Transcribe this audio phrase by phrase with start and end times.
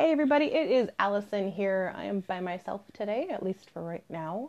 [0.00, 1.92] Hey everybody, it is Allison here.
[1.94, 4.48] I am by myself today, at least for right now.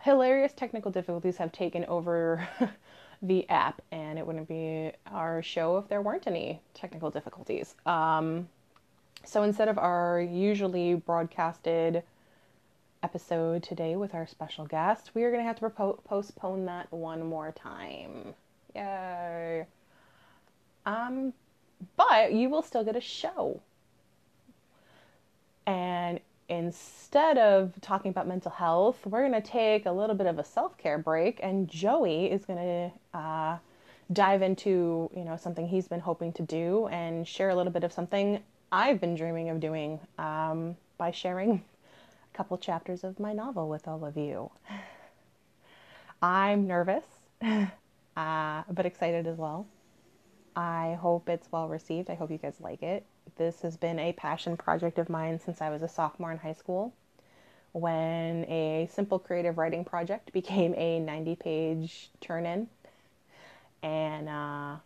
[0.00, 2.48] Hilarious technical difficulties have taken over
[3.22, 7.76] the app, and it wouldn't be our show if there weren't any technical difficulties.
[7.86, 8.48] Um,
[9.24, 12.02] so instead of our usually broadcasted
[13.04, 16.90] episode today with our special guest, we are going to have to propo- postpone that
[16.92, 18.34] one more time.
[18.74, 19.64] Yay!
[20.86, 21.32] Um,
[21.96, 23.60] but you will still get a show
[25.72, 30.38] and instead of talking about mental health, we're going to take a little bit of
[30.38, 33.56] a self care break, and Joey is going to uh,
[34.12, 37.84] dive into you know something he's been hoping to do and share a little bit
[37.84, 43.32] of something I've been dreaming of doing um, by sharing a couple chapters of my
[43.32, 44.50] novel with all of you.
[46.22, 47.04] I'm nervous,
[47.42, 49.66] uh, but excited as well.
[50.54, 52.10] I hope it's well received.
[52.10, 55.60] I hope you guys like it this has been a passion project of mine since
[55.60, 56.92] I was a sophomore in high school
[57.72, 62.68] when a simple creative writing project became a 90 page turn in.
[63.82, 64.76] And uh,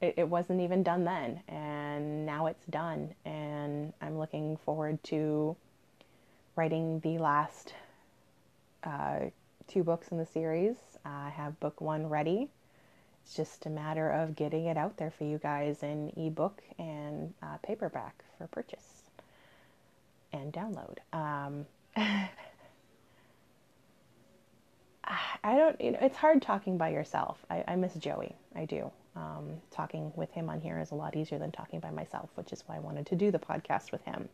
[0.00, 1.40] it, it, wasn't even done then.
[1.46, 3.14] And now it's done.
[3.24, 5.54] And I'm looking forward to
[6.56, 7.74] writing the last
[8.82, 9.26] uh,
[9.68, 10.74] two books in the series.
[11.04, 12.48] I have book one ready
[13.26, 17.34] it's just a matter of getting it out there for you guys in ebook and
[17.42, 19.02] uh, paperback for purchase
[20.32, 20.98] and download.
[21.12, 21.66] Um,
[21.96, 22.28] I
[25.56, 27.44] don't, you know, it's hard talking by yourself.
[27.50, 28.36] I, I miss Joey.
[28.54, 28.92] I do.
[29.16, 32.52] Um, talking with him on here is a lot easier than talking by myself, which
[32.52, 34.28] is why I wanted to do the podcast with him.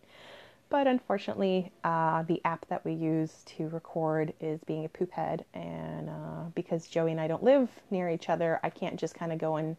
[0.73, 5.45] But unfortunately, uh, the app that we use to record is being a poop head.
[5.53, 9.34] And uh, because Joey and I don't live near each other, I can't just kind
[9.34, 9.77] of go and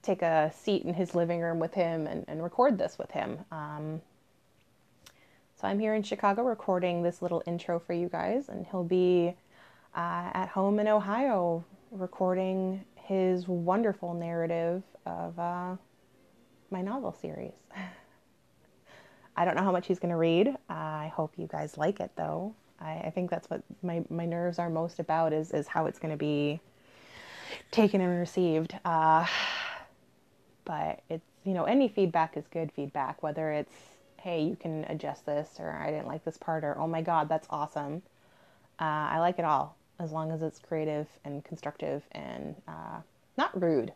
[0.00, 3.40] take a seat in his living room with him and, and record this with him.
[3.52, 4.00] Um,
[5.60, 9.34] so I'm here in Chicago recording this little intro for you guys, and he'll be
[9.94, 15.76] uh, at home in Ohio recording his wonderful narrative of uh,
[16.70, 17.52] my novel series.
[19.38, 20.56] I don't know how much he's going to read.
[20.68, 22.56] I hope you guys like it though.
[22.80, 26.00] I, I think that's what my, my nerves are most about is, is how it's
[26.00, 26.58] going to be
[27.70, 28.76] taken and received.
[28.84, 29.24] Uh,
[30.64, 33.72] but it's, you know, any feedback is good feedback, whether it's,
[34.16, 37.28] hey, you can adjust this, or I didn't like this part, or oh my God,
[37.28, 38.02] that's awesome.
[38.80, 42.98] Uh, I like it all as long as it's creative and constructive and uh,
[43.36, 43.92] not rude.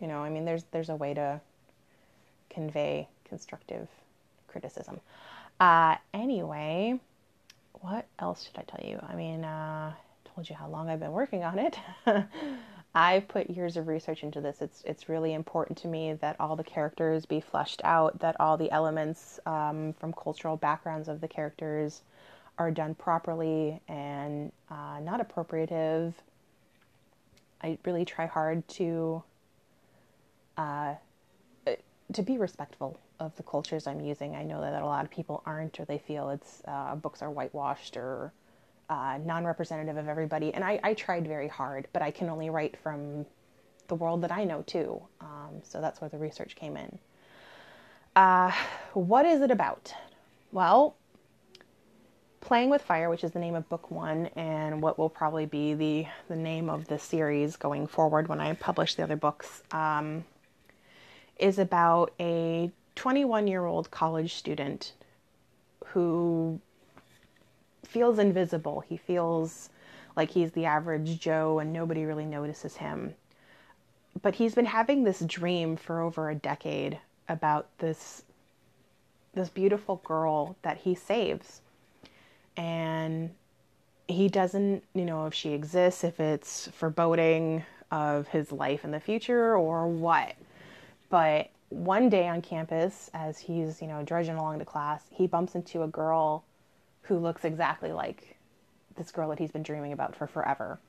[0.00, 1.38] You know, I mean, there's there's a way to
[2.48, 3.88] convey constructive
[4.54, 5.00] criticism.
[5.58, 6.98] Uh, anyway,
[7.80, 9.00] what else should I tell you?
[9.02, 9.92] I mean, uh,
[10.32, 11.76] told you how long I've been working on it.
[12.94, 14.62] I've put years of research into this.
[14.62, 18.56] It's it's really important to me that all the characters be fleshed out, that all
[18.56, 22.02] the elements um, from cultural backgrounds of the characters
[22.56, 26.12] are done properly and uh, not appropriative.
[27.60, 29.24] I really try hard to
[30.56, 30.94] uh,
[32.14, 34.34] to be respectful of the cultures I'm using.
[34.34, 37.30] I know that a lot of people aren't, or they feel it's uh, books are
[37.30, 38.32] whitewashed or
[38.88, 40.52] uh, non-representative of everybody.
[40.54, 43.24] And I, I, tried very hard, but I can only write from
[43.88, 45.00] the world that I know too.
[45.20, 46.98] Um, so that's where the research came in.
[48.14, 48.52] Uh,
[48.92, 49.92] what is it about?
[50.52, 50.96] Well,
[52.40, 55.72] Playing with Fire, which is the name of book one, and what will probably be
[55.72, 59.62] the the name of the series going forward when I publish the other books.
[59.72, 60.26] Um,
[61.38, 64.92] is about a 21 year old college student
[65.86, 66.60] who
[67.84, 68.80] feels invisible.
[68.80, 69.70] He feels
[70.16, 73.14] like he's the average Joe and nobody really notices him.
[74.22, 78.22] But he's been having this dream for over a decade about this
[79.34, 81.60] this beautiful girl that he saves.
[82.56, 83.30] And
[84.06, 89.00] he doesn't, you know, if she exists, if it's foreboding of his life in the
[89.00, 90.34] future or what.
[91.14, 95.54] But one day on campus, as he's, you know, drudging along to class, he bumps
[95.54, 96.42] into a girl
[97.02, 98.36] who looks exactly like
[98.96, 100.80] this girl that he's been dreaming about for forever.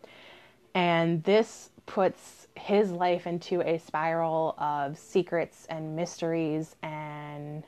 [0.74, 7.64] And this puts his life into a spiral of secrets and mysteries and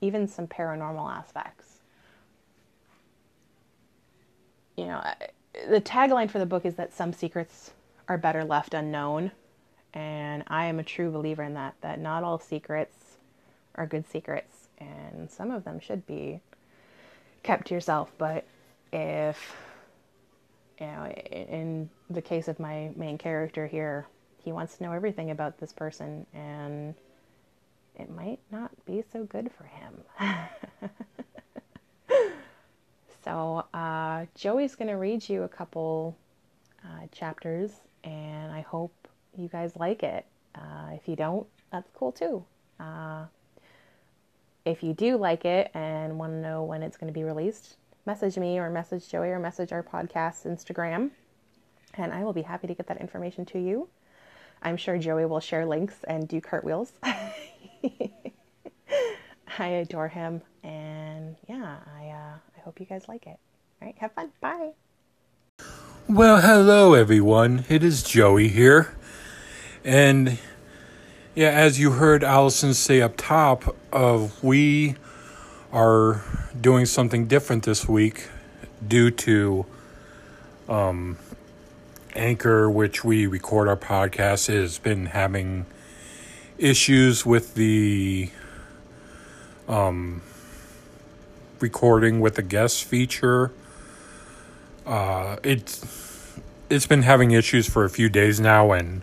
[0.00, 1.82] even some paranormal aspects.
[4.76, 5.04] You know,
[5.68, 7.70] the tagline for the book is that some secrets
[8.08, 9.30] are better left unknown.
[9.94, 13.16] And I am a true believer in that, that not all secrets
[13.74, 16.40] are good secrets, and some of them should be
[17.42, 18.12] kept to yourself.
[18.18, 18.44] But
[18.92, 19.56] if,
[20.80, 24.06] you know, in the case of my main character here,
[24.44, 26.94] he wants to know everything about this person, and
[27.98, 30.90] it might not be so good for him.
[33.24, 36.16] so, uh, Joey's going to read you a couple
[36.84, 37.72] uh, chapters,
[38.04, 38.99] and I hope
[39.36, 40.26] you guys like it.
[40.54, 42.44] Uh, if you don't, that's cool too.
[42.78, 43.26] Uh,
[44.64, 47.76] if you do like it and want to know when it's going to be released,
[48.06, 51.10] message me or message Joey or message our podcast Instagram,
[51.94, 53.88] and I will be happy to get that information to you.
[54.62, 56.92] I'm sure Joey will share links and do cartwheels.
[59.58, 63.38] I adore him, and yeah, I uh, I hope you guys like it.
[63.80, 64.30] All right, have fun.
[64.40, 64.70] Bye.
[66.08, 67.64] Well, hello everyone.
[67.68, 68.94] It is Joey here,
[69.84, 70.38] and
[71.34, 74.96] yeah, as you heard Allison say up top, of we
[75.72, 76.22] are
[76.60, 78.28] doing something different this week
[78.86, 79.64] due to
[80.68, 81.16] um,
[82.14, 85.66] Anchor, which we record our podcast, has been having
[86.58, 88.30] issues with the
[89.68, 90.20] um,
[91.60, 93.52] recording with the guest feature.
[94.84, 96.38] Uh, it's
[96.68, 99.02] it's been having issues for a few days now, and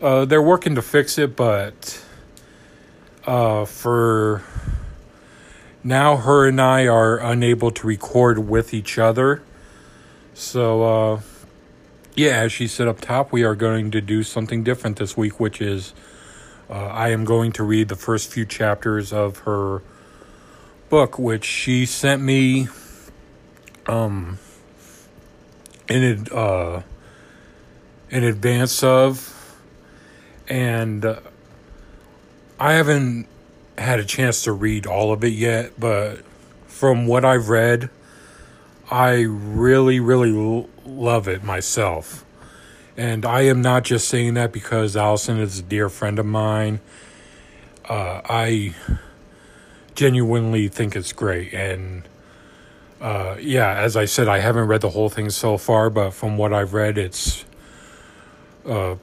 [0.00, 1.36] uh, they're working to fix it.
[1.36, 2.04] But
[3.26, 4.42] uh, for
[5.82, 9.42] now, her and I are unable to record with each other.
[10.34, 11.20] So, uh,
[12.14, 15.38] yeah, as she said up top, we are going to do something different this week,
[15.38, 15.94] which is
[16.70, 19.82] uh, I am going to read the first few chapters of her
[20.88, 22.68] book, which she sent me
[23.86, 24.38] um,
[25.88, 26.82] in uh,
[28.10, 29.43] in advance of,
[30.48, 31.20] and uh,
[32.58, 33.26] I haven't
[33.76, 35.72] had a chance to read all of it yet.
[35.78, 36.22] But
[36.66, 37.90] from what I've read,
[38.90, 42.24] I really, really l- love it myself.
[42.96, 46.80] And I am not just saying that because Allison is a dear friend of mine.
[47.88, 48.74] Uh, I
[49.94, 51.52] genuinely think it's great.
[51.52, 52.04] And
[53.00, 56.38] uh, yeah, as I said, I haven't read the whole thing so far, but from
[56.38, 57.44] what I've read, it's
[58.64, 58.94] uh,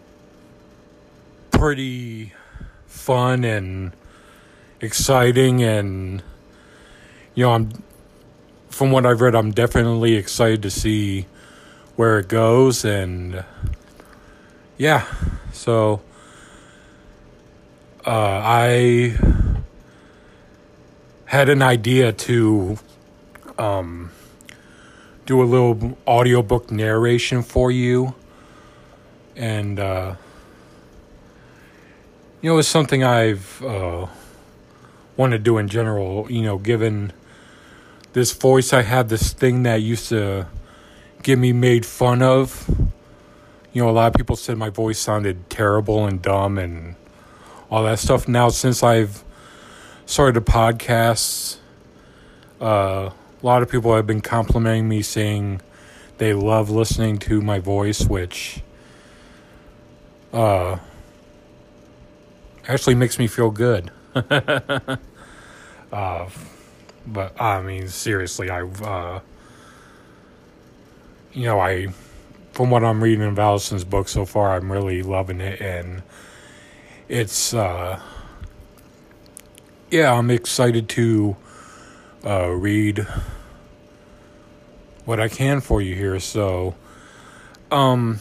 [1.62, 2.34] pretty
[2.88, 3.92] fun and
[4.80, 5.62] exciting.
[5.62, 6.24] And,
[7.36, 7.84] you know, I'm,
[8.72, 11.28] from what I've read, I'm definitely excited to see
[11.96, 12.84] where it goes.
[12.84, 13.46] And,
[14.76, 15.06] yeah,
[15.54, 16.02] so
[18.08, 18.10] uh,
[18.44, 19.16] I
[21.26, 22.80] had an idea to
[23.60, 24.10] um,
[25.28, 28.16] do a little audiobook narration for you.
[29.36, 30.16] And, uh,
[32.42, 34.08] you know, it's something I've uh,
[35.18, 37.14] wanted to do in general, you know, given
[38.14, 40.48] this voice I have, this thing that used to
[41.24, 42.70] get me made fun of
[43.74, 46.96] you know, a lot of people said my voice sounded terrible and dumb and
[47.70, 48.28] all that stuff.
[48.28, 49.24] Now, since I've
[50.06, 51.58] started a podcast,
[52.60, 53.12] uh,
[53.42, 55.62] a lot of people have been complimenting me, saying
[56.18, 58.62] they love listening to my voice, which
[60.34, 60.78] uh,
[62.68, 63.92] actually makes me feel good.
[64.16, 64.98] uh,
[67.08, 69.20] but I mean, seriously, I've, uh,
[71.34, 71.88] you know, I
[72.52, 76.04] from what I'm reading in Allison's book so far, I'm really loving it, and
[77.08, 78.00] it's uh,
[79.90, 81.36] yeah, I'm excited to
[82.26, 83.06] uh, read
[85.06, 86.20] what I can for you here.
[86.20, 86.76] So,
[87.72, 88.20] um,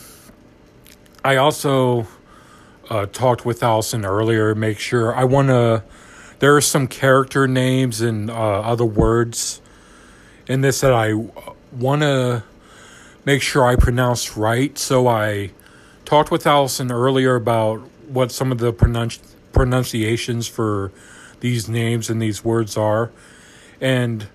[1.25, 2.07] I also
[2.91, 4.55] uh, talked with Allison earlier.
[4.55, 5.83] Make sure I want to.
[6.41, 9.61] There are some character names and uh, other words
[10.47, 11.13] in this that I
[11.73, 12.43] want to
[13.25, 14.77] make sure I pronounce right.
[14.79, 15.53] So I
[16.05, 19.21] talked with Allison earlier about what some of the pronunci-
[19.53, 20.91] pronunciations for
[21.41, 23.11] these names and these words are.
[23.81, 24.27] And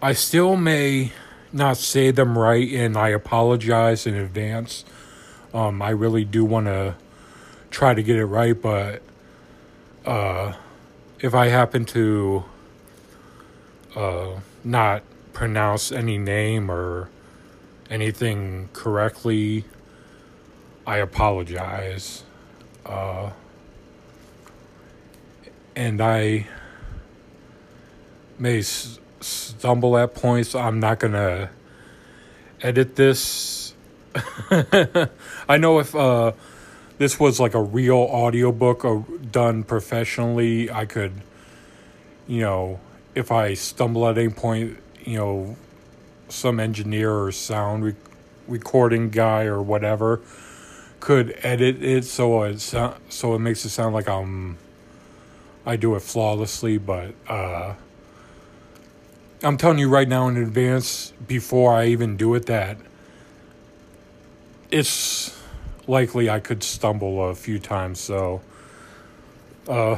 [0.00, 1.12] I still may
[1.52, 4.84] not say them right, and I apologize in advance.
[5.52, 6.96] Um, I really do want to
[7.74, 9.02] try to get it right, but
[10.06, 10.52] uh,
[11.18, 12.44] if I happen to
[13.96, 14.28] uh,
[14.62, 15.02] not
[15.32, 17.10] pronounce any name or
[17.90, 19.64] anything correctly,
[20.86, 22.22] I apologize.
[22.86, 23.30] Uh,
[25.74, 26.46] and I
[28.38, 30.54] may s- stumble at points.
[30.54, 31.50] I'm not going to
[32.62, 33.74] edit this.
[35.48, 36.34] I know if uh,
[36.98, 41.12] this was like a real audiobook or done professionally, I could,
[42.26, 42.80] you know,
[43.14, 45.56] if I stumble at any point, you know,
[46.28, 47.94] some engineer or sound re-
[48.48, 50.20] recording guy or whatever
[51.00, 54.56] could edit it so it so, so it makes it sound like I'm
[55.66, 57.74] I do it flawlessly, but uh,
[59.42, 62.76] I'm telling you right now in advance, before I even do it, that
[64.70, 65.33] it's
[65.86, 68.00] likely I could stumble a few times.
[68.00, 68.40] So,
[69.68, 69.96] uh,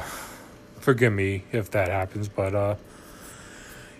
[0.80, 2.74] forgive me if that happens, but uh,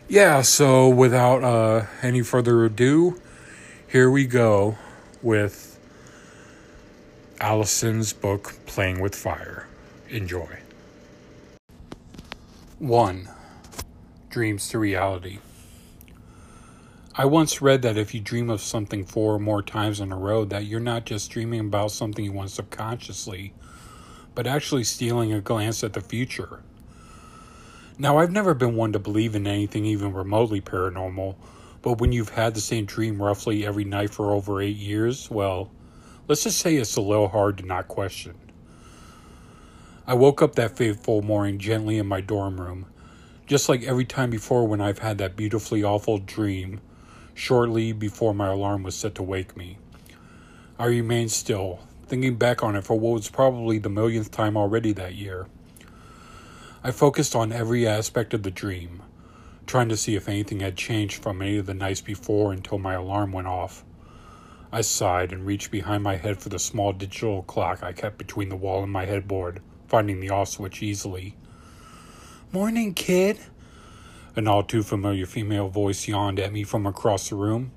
[0.08, 0.42] yeah.
[0.42, 3.20] So, without uh, any further ado,
[3.88, 4.78] here we go
[5.22, 5.78] with
[7.40, 9.66] Allison's book, Playing with Fire.
[10.08, 10.60] Enjoy.
[12.78, 13.28] 1.
[14.30, 15.38] Dreams to Reality.
[17.18, 20.18] I once read that if you dream of something four or more times in a
[20.18, 23.54] row, that you're not just dreaming about something you want subconsciously,
[24.34, 26.62] but actually stealing a glance at the future.
[27.98, 31.36] Now, I've never been one to believe in anything even remotely paranormal,
[31.80, 35.70] but when you've had the same dream roughly every night for over eight years, well,
[36.28, 38.34] let's just say it's a little hard to not question.
[40.06, 42.84] I woke up that fateful morning gently in my dorm room,
[43.46, 46.82] just like every time before when I've had that beautifully awful dream
[47.36, 49.76] shortly before my alarm was set to wake me.
[50.78, 54.92] I remained still, thinking back on it for what was probably the millionth time already
[54.94, 55.46] that year.
[56.82, 59.02] I focused on every aspect of the dream,
[59.66, 62.94] trying to see if anything had changed from any of the nights before until my
[62.94, 63.84] alarm went off.
[64.72, 68.48] I sighed and reached behind my head for the small digital clock I kept between
[68.48, 71.36] the wall and my headboard, finding the off switch easily.
[72.50, 73.38] Morning, kid,
[74.36, 77.72] an all too familiar female voice yawned at me from across the room.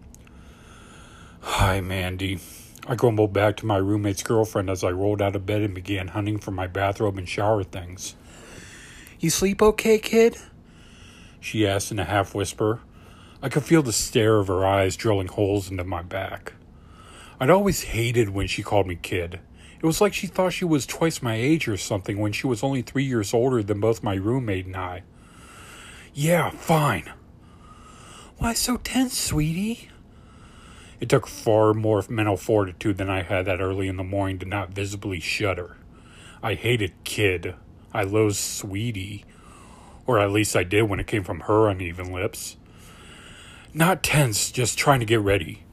[1.42, 2.39] Hi, Mandy.
[2.86, 6.10] I grumbled back to my roommate's girlfriend as I rolled out of bed and began
[6.10, 8.16] hunting for my bathrobe and shower things.
[9.22, 10.38] You sleep okay, kid?
[11.39, 12.82] She asked in a half whisper.
[13.42, 16.54] I could feel the stare of her eyes drilling holes into my back.
[17.39, 19.39] I'd always hated when she called me kid.
[19.82, 22.63] It was like she thought she was twice my age or something when she was
[22.63, 25.04] only three years older than both my roommate and I.
[26.21, 27.13] Yeah, fine.
[28.39, 29.89] Why so tense, sweetie?
[30.99, 34.45] It took far more mental fortitude than I had that early in the morning to
[34.45, 35.77] not visibly shudder.
[36.43, 37.55] I hated Kid.
[37.93, 39.23] I loathed Sweetie.
[40.05, 42.57] Or at least I did when it came from her uneven lips.
[43.73, 45.63] Not tense, just trying to get ready.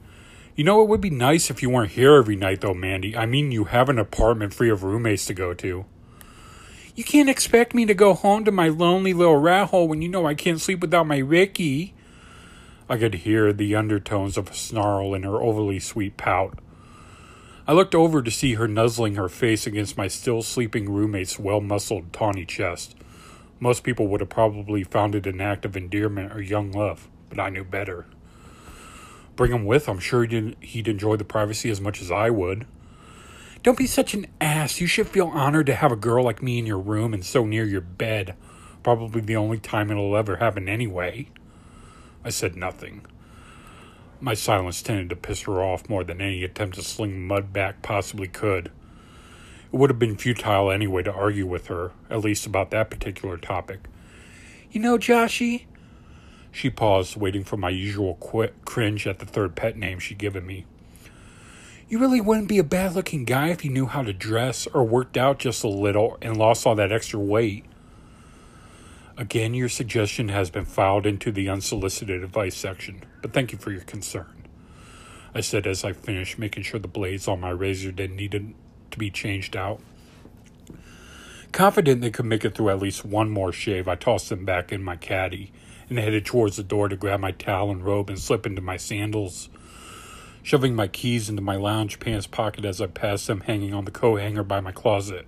[0.55, 3.17] You know, it would be nice if you weren't here every night, though, Mandy.
[3.17, 5.83] I mean, you have an apartment free of roommates to go to.
[6.97, 10.09] You can't expect me to go home to my lonely little rat hole when you
[10.09, 11.93] know I can't sleep without my Ricky.
[12.89, 16.57] I could hear the undertones of a snarl in her overly sweet pout.
[17.67, 21.61] I looked over to see her nuzzling her face against my still sleeping roommate's well
[21.61, 22.95] muscled, tawny chest.
[23.59, 27.39] Most people would have probably found it an act of endearment or young love, but
[27.39, 28.07] I knew better.
[29.35, 32.65] Bring him with, I'm sure he'd, enjoy the privacy as much as I would.
[33.67, 34.79] Don't be such an ass.
[34.79, 37.45] You should feel honored to have a girl like me in your room and so
[37.45, 38.33] near your bed.
[38.81, 41.27] Probably the only time it'll ever happen anyway.
[42.23, 43.05] I said nothing.
[44.21, 47.81] My silence tended to piss her off more than any attempt to sling mud back
[47.81, 48.67] possibly could.
[48.67, 53.35] It would have been futile anyway to argue with her, at least about that particular
[53.35, 53.89] topic.
[54.71, 55.65] You know, Joshy?
[56.53, 60.45] She paused, waiting for my usual qu- cringe at the third pet name she'd given
[60.45, 60.65] me.
[61.89, 64.83] You really wouldn't be a bad looking guy if you knew how to dress or
[64.83, 67.63] worked out just a little and lost all that extra weight.
[69.15, 73.71] Again, your suggestion has been filed into the unsolicited advice section, but thank you for
[73.71, 74.27] your concern.
[75.33, 78.31] I said as I finished making sure the blades on my razor didn't need
[78.91, 79.79] to be changed out.
[81.53, 84.73] Confident they could make it through at least one more shave, I tossed them back
[84.73, 85.53] in my caddy
[85.89, 88.75] and headed towards the door to grab my towel and robe and slip into my
[88.75, 89.47] sandals
[90.47, 93.91] shoving my keys into my lounge pants pocket as I passed them hanging on the
[93.91, 95.27] coat hanger by my closet.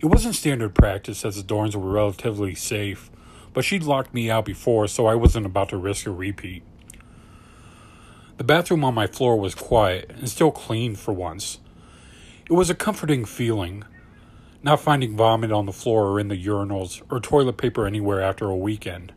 [0.00, 3.08] It wasn't standard practice as the doors were relatively safe,
[3.54, 6.64] but she'd locked me out before, so I wasn't about to risk a repeat.
[8.36, 11.60] The bathroom on my floor was quiet and still clean for once.
[12.50, 13.84] It was a comforting feeling,
[14.60, 18.46] not finding vomit on the floor or in the urinals or toilet paper anywhere after
[18.46, 19.12] a weekend.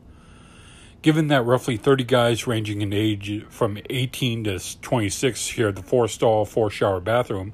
[1.02, 6.08] Given that roughly 30 guys ranging in age from 18 to 26 shared the four
[6.08, 7.54] stall, four shower bathroom,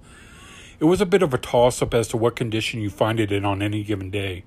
[0.81, 3.31] it was a bit of a toss up as to what condition you find it
[3.31, 4.43] in on any given day.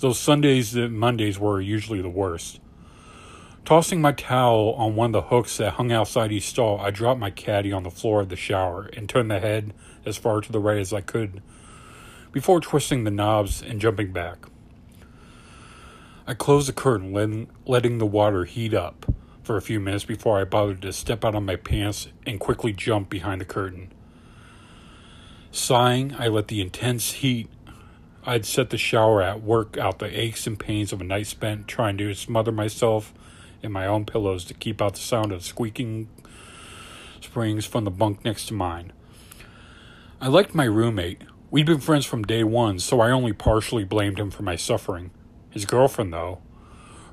[0.00, 2.58] Those Sundays and Mondays were usually the worst.
[3.64, 7.20] Tossing my towel on one of the hooks that hung outside each stall, I dropped
[7.20, 9.72] my caddy on the floor of the shower and turned the head
[10.04, 11.42] as far to the right as I could
[12.32, 14.46] before twisting the knobs and jumping back.
[16.26, 19.06] I closed the curtain, letting, letting the water heat up
[19.42, 22.72] for a few minutes before I bothered to step out of my pants and quickly
[22.72, 23.92] jump behind the curtain.
[25.52, 27.48] Sighing, I let the intense heat
[28.28, 31.68] I'd set the shower at work out the aches and pains of a night spent
[31.68, 33.14] trying to smother myself
[33.62, 36.08] in my own pillows to keep out the sound of squeaking
[37.20, 38.92] springs from the bunk next to mine.
[40.20, 41.22] I liked my roommate.
[41.52, 45.12] We'd been friends from day one, so I only partially blamed him for my suffering.
[45.56, 46.40] His girlfriend, though,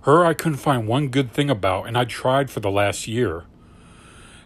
[0.02, 3.46] her I couldn't find one good thing about, and I tried for the last year.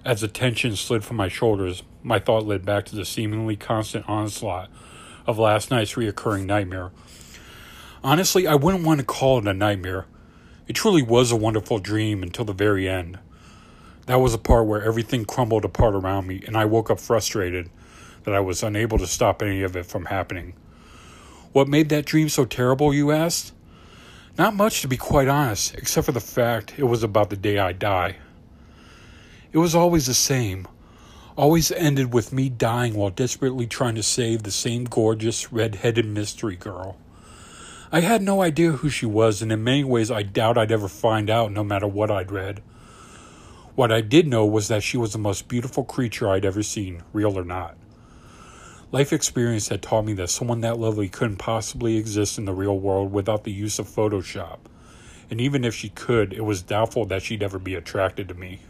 [0.05, 4.07] As the tension slid from my shoulders, my thought led back to the seemingly constant
[4.07, 4.69] onslaught
[5.25, 6.91] of last night's reoccurring nightmare.
[8.03, 10.05] Honestly, I wouldn't want to call it a nightmare.
[10.67, 13.17] It truly was a wonderful dream until the very end.
[14.05, 17.71] That was the part where everything crumbled apart around me, and I woke up frustrated
[18.25, 20.53] that I was unable to stop any of it from happening.
[21.51, 23.53] What made that dream so terrible, you asked?
[24.37, 27.57] Not much, to be quite honest, except for the fact it was about the day
[27.57, 28.17] I die.
[29.51, 30.67] It was always the same.
[31.35, 36.05] Always ended with me dying while desperately trying to save the same gorgeous, red headed
[36.05, 36.97] mystery girl.
[37.91, 40.87] I had no idea who she was, and in many ways I doubt I'd ever
[40.87, 42.61] find out no matter what I'd read.
[43.73, 47.01] What I did know was that she was the most beautiful creature I'd ever seen,
[47.11, 47.75] real or not.
[48.89, 52.79] Life experience had taught me that someone that lovely couldn't possibly exist in the real
[52.79, 54.59] world without the use of Photoshop.
[55.29, 58.61] And even if she could, it was doubtful that she'd ever be attracted to me.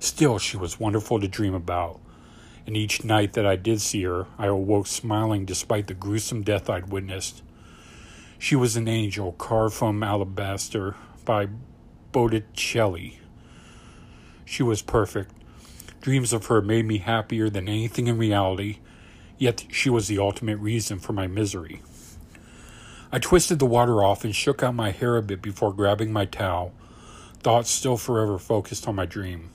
[0.00, 2.00] Still, she was wonderful to dream about.
[2.66, 6.68] And each night that I did see her, I awoke smiling despite the gruesome death
[6.68, 7.42] I'd witnessed.
[8.40, 11.46] She was an angel carved from alabaster by
[12.10, 13.20] Botticelli.
[14.44, 15.32] She was perfect,
[16.00, 18.78] Dreams of her made me happier than anything in reality,
[19.36, 21.82] yet she was the ultimate reason for my misery.
[23.12, 26.24] I twisted the water off and shook out my hair a bit before grabbing my
[26.24, 26.72] towel,
[27.42, 29.50] thoughts still forever focused on my dream.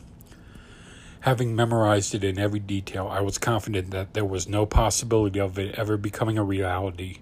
[1.22, 5.58] Having memorized it in every detail, I was confident that there was no possibility of
[5.58, 7.18] it ever becoming a reality,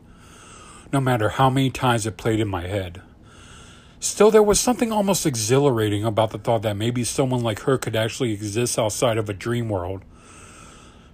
[0.92, 3.02] no matter how many times it played in my head.
[4.04, 7.96] Still, there was something almost exhilarating about the thought that maybe someone like her could
[7.96, 10.04] actually exist outside of a dream world.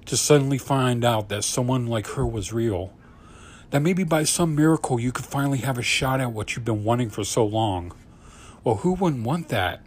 [0.07, 2.91] To suddenly find out that someone like her was real.
[3.69, 6.83] That maybe by some miracle you could finally have a shot at what you've been
[6.83, 7.93] wanting for so long.
[8.63, 9.81] Well, who wouldn't want that?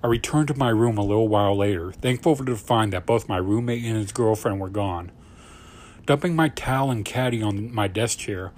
[0.00, 3.38] I returned to my room a little while later, thankful to find that both my
[3.38, 5.10] roommate and his girlfriend were gone.
[6.06, 8.52] Dumping my towel and caddy on my desk chair,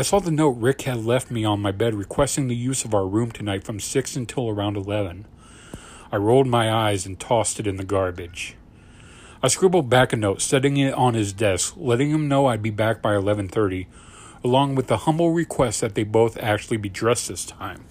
[0.00, 2.94] I saw the note Rick had left me on my bed requesting the use of
[2.94, 5.26] our room tonight from 6 until around 11.
[6.10, 8.56] I rolled my eyes and tossed it in the garbage.
[9.42, 12.70] I scribbled back a note, setting it on his desk, letting him know I'd be
[12.70, 13.88] back by 11:30,
[14.42, 17.84] along with the humble request that they both actually be dressed this time.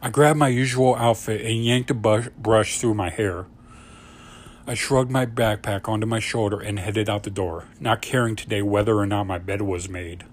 [0.00, 3.46] I grabbed my usual outfit and yanked a brush through my hair.
[4.66, 8.62] I shrugged my backpack onto my shoulder and headed out the door, not caring today
[8.62, 10.24] whether or not my bed was made.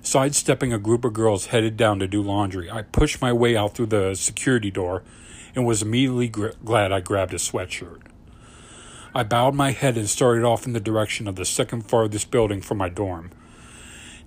[0.00, 3.74] Sidestepping a group of girls headed down to do laundry, I pushed my way out
[3.74, 5.02] through the security door
[5.54, 8.02] and was immediately gr- glad I grabbed a sweatshirt.
[9.12, 12.60] I bowed my head and started off in the direction of the second farthest building
[12.60, 13.32] from my dorm,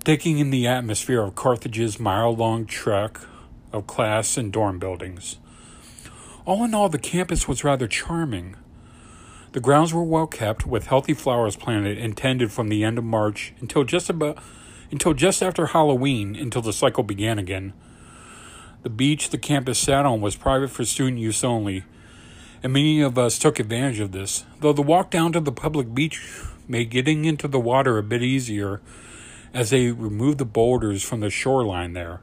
[0.03, 3.19] taking in the atmosphere of Carthage's mile long trek
[3.71, 5.37] of class and dorm buildings.
[6.45, 8.55] All in all, the campus was rather charming.
[9.51, 13.03] The grounds were well kept, with healthy flowers planted and tended from the end of
[13.03, 14.37] March until just about
[14.91, 17.73] until just after Halloween, until the cycle began again.
[18.81, 21.83] The beach the campus sat on was private for student use only,
[22.63, 25.93] and many of us took advantage of this, though the walk down to the public
[25.93, 26.21] beach
[26.67, 28.81] made getting into the water a bit easier
[29.53, 32.21] as they removed the boulders from the shoreline there.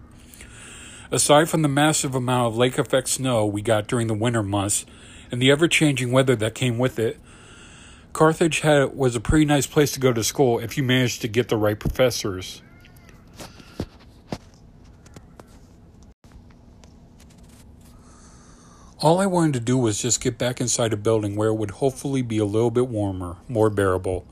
[1.11, 4.87] Aside from the massive amount of lake effect snow we got during the winter months,
[5.31, 7.19] and the ever changing weather that came with it,
[8.13, 11.29] Carthage had was a pretty nice place to go to school if you managed to
[11.29, 12.63] get the right professors.
[18.99, 21.73] All I wanted to do was just get back inside a building where it would
[21.73, 24.27] hopefully be a little bit warmer, more bearable.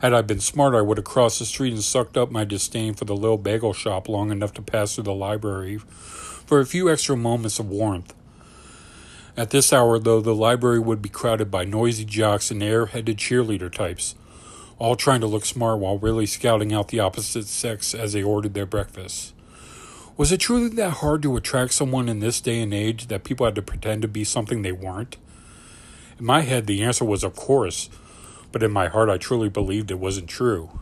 [0.00, 2.94] Had I been smart, I would have crossed the street and sucked up my disdain
[2.94, 6.90] for the little bagel shop long enough to pass through the library for a few
[6.90, 8.12] extra moments of warmth.
[9.36, 13.72] At this hour, though, the library would be crowded by noisy jocks and air-headed cheerleader
[13.72, 14.14] types,
[14.78, 18.54] all trying to look smart while really scouting out the opposite sex as they ordered
[18.54, 19.32] their breakfasts.
[20.16, 23.46] Was it truly that hard to attract someone in this day and age that people
[23.46, 25.16] had to pretend to be something they weren't?
[26.18, 27.88] In my head, the answer was of course,
[28.52, 30.80] but in my heart, I truly believed it wasn't true.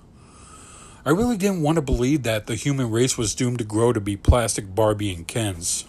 [1.05, 4.01] I really didn't want to believe that the human race was doomed to grow to
[4.01, 5.85] be plastic Barbie and Kens.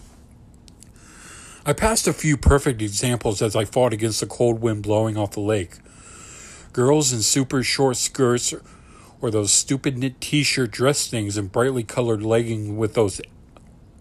[1.64, 5.32] I passed a few perfect examples as I fought against the cold wind blowing off
[5.32, 5.78] the lake.
[6.72, 8.54] Girls in super short skirts
[9.20, 13.20] or those stupid knit t shirt dress things and brightly colored leggings with those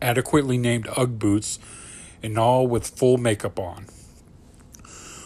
[0.01, 1.59] adequately named Ugg boots,
[2.23, 3.87] and all with full makeup on.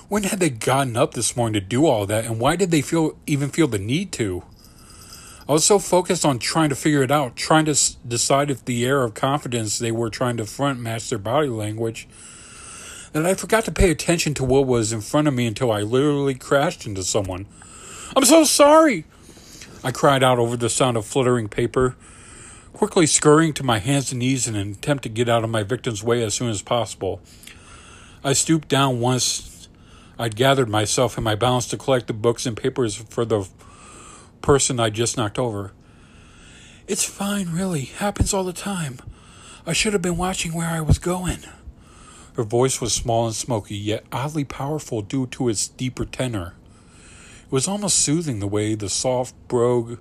[0.10, 2.82] When had they gotten up this morning to do all that, and why did they
[2.82, 4.43] feel even feel the need to?
[5.47, 8.63] I was so focused on trying to figure it out, trying to s- decide if
[8.63, 12.08] the air of confidence they were trying to front matched their body language,
[13.12, 15.82] that I forgot to pay attention to what was in front of me until I
[15.82, 17.45] literally crashed into someone.
[18.15, 19.03] I'm so sorry!
[19.84, 21.97] I cried out over the sound of fluttering paper,
[22.71, 25.63] quickly scurrying to my hands and knees in an attempt to get out of my
[25.63, 27.19] victim's way as soon as possible.
[28.23, 29.67] I stooped down once
[30.17, 33.45] I'd gathered myself and my balance to collect the books and papers for the
[34.43, 35.71] person I just knocked over.
[36.86, 37.86] It's fine, really.
[37.86, 38.99] Happens all the time.
[39.65, 41.39] I should have been watching where I was going.
[42.36, 46.56] Her voice was small and smoky, yet oddly powerful due to its deeper tenor.
[47.45, 49.97] It was almost soothing the way the soft brogue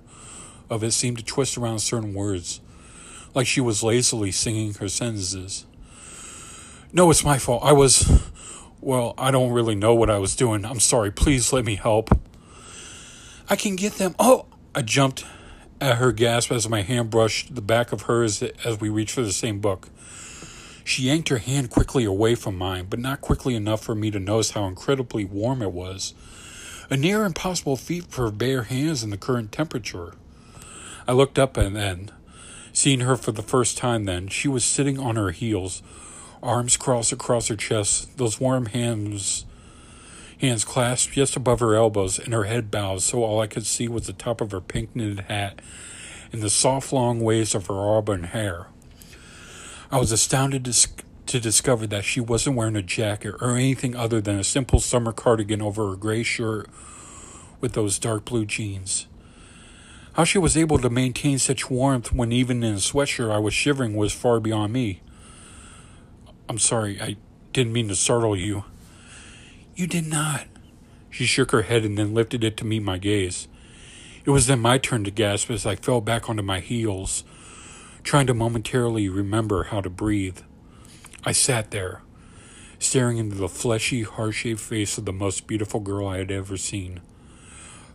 [0.69, 2.59] of it seemed to twist around certain words,
[3.33, 5.65] like she was lazily singing her sentences.
[6.91, 7.63] No, it's my fault.
[7.63, 8.29] I was.
[8.81, 10.65] Well, I don't really know what I was doing.
[10.65, 11.09] I'm sorry.
[11.09, 12.09] Please let me help.
[13.49, 14.15] I can get them.
[14.19, 14.45] Oh!
[14.73, 15.25] I jumped
[15.81, 19.21] at her gasp as my hand brushed the back of hers as we reached for
[19.21, 19.89] the same book.
[20.85, 24.19] She yanked her hand quickly away from mine, but not quickly enough for me to
[24.19, 26.13] notice how incredibly warm it was.
[26.89, 30.13] A near impossible feat for bare hands in the current temperature.
[31.07, 32.11] I looked up and then,
[32.71, 35.81] seeing her for the first time then, she was sitting on her heels,
[36.41, 39.45] arms crossed across her chest, those warm hands
[40.43, 43.87] hands clasped just above her elbows and her head bowed so all I could see
[43.87, 45.61] was the top of her pink knitted hat
[46.33, 48.67] and the soft long waves of her auburn hair.
[49.89, 50.89] I was astounded to,
[51.27, 55.13] to discover that she wasn't wearing a jacket or anything other than a simple summer
[55.13, 56.69] cardigan over her gray shirt
[57.61, 59.07] with those dark blue jeans.
[60.13, 63.53] How she was able to maintain such warmth when even in a sweatshirt I was
[63.53, 65.01] shivering was far beyond me.
[66.49, 67.15] I'm sorry, I
[67.53, 68.65] didn't mean to startle you.
[69.75, 70.45] You did not.
[71.09, 73.47] She shook her head and then lifted it to meet my gaze.
[74.25, 77.23] It was then my turn to gasp as I fell back onto my heels,
[78.03, 80.39] trying to momentarily remember how to breathe.
[81.25, 82.01] I sat there,
[82.77, 86.55] staring into the fleshy, heart shaped face of the most beautiful girl I had ever
[86.55, 87.01] seen.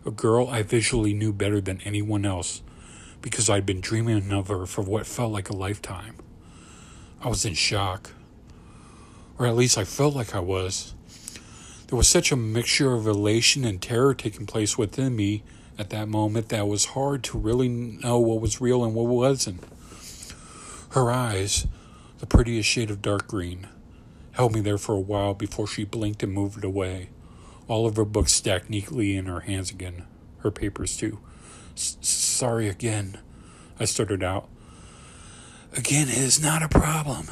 [0.05, 2.61] A girl I visually knew better than anyone else
[3.21, 6.15] because I'd been dreaming of her for what felt like a lifetime.
[7.21, 8.11] I was in shock.
[9.37, 10.93] Or at least I felt like I was.
[11.89, 15.41] There was such a mixture of elation and terror taking place within me
[15.75, 19.07] at that moment that it was hard to really know what was real and what
[19.07, 19.63] wasn't.
[20.91, 21.65] Her eyes,
[22.19, 23.67] the prettiest shade of dark green,
[24.33, 27.09] held me there for a while before she blinked and moved away.
[27.67, 30.05] All of her books stacked neatly in her hands again,
[30.41, 31.17] her papers too.
[31.73, 33.17] Sorry again,
[33.79, 34.47] I stuttered out.
[35.75, 37.29] Again, it is not a problem.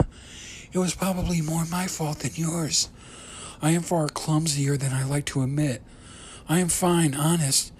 [0.73, 2.89] It was probably more my fault than yours.
[3.61, 5.81] I am far clumsier than I like to admit.
[6.47, 7.73] I am fine, honest,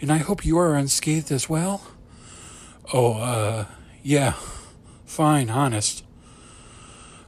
[0.00, 1.88] and I hope you are unscathed as well.
[2.92, 3.66] Oh, uh,
[4.02, 4.34] yeah,
[5.04, 6.04] fine, honest.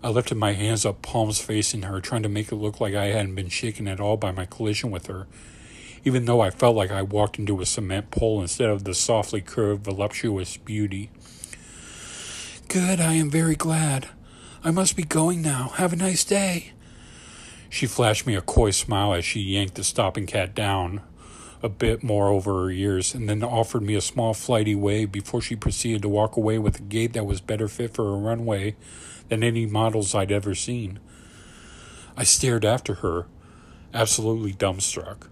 [0.02, 3.06] I lifted my hands up, palms facing her, trying to make it look like I
[3.06, 5.26] hadn't been shaken at all by my collision with her,
[6.04, 9.42] even though I felt like I walked into a cement pole instead of the softly
[9.42, 11.10] curved, voluptuous beauty.
[12.68, 14.08] Good, I am very glad.
[14.64, 15.72] I must be going now.
[15.74, 16.72] Have a nice day.
[17.70, 21.02] She flashed me a coy smile as she yanked the stopping cat down
[21.62, 25.40] a bit more over her ears and then offered me a small flighty wave before
[25.40, 28.74] she proceeded to walk away with a gait that was better fit for a runway
[29.28, 30.98] than any models I'd ever seen.
[32.16, 33.26] I stared after her,
[33.94, 35.28] absolutely dumbstruck.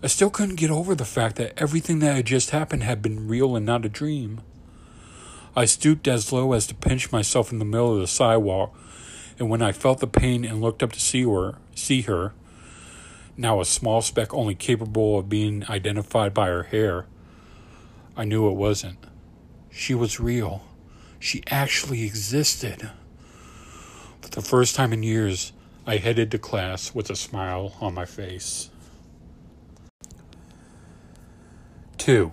[0.00, 3.26] I still couldn't get over the fact that everything that had just happened had been
[3.26, 4.42] real and not a dream.
[5.56, 8.76] I stooped as low as to pinch myself in the middle of the sidewalk
[9.38, 12.32] and when I felt the pain and looked up to see her, see her,
[13.36, 17.06] now a small speck only capable of being identified by her hair,
[18.16, 18.98] I knew it wasn't.
[19.70, 20.64] She was real.
[21.20, 22.90] She actually existed.
[24.22, 25.52] For the first time in years,
[25.86, 28.70] I headed to class with a smile on my face.
[31.98, 32.32] 2.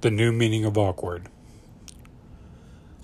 [0.00, 1.28] The new meaning of awkward.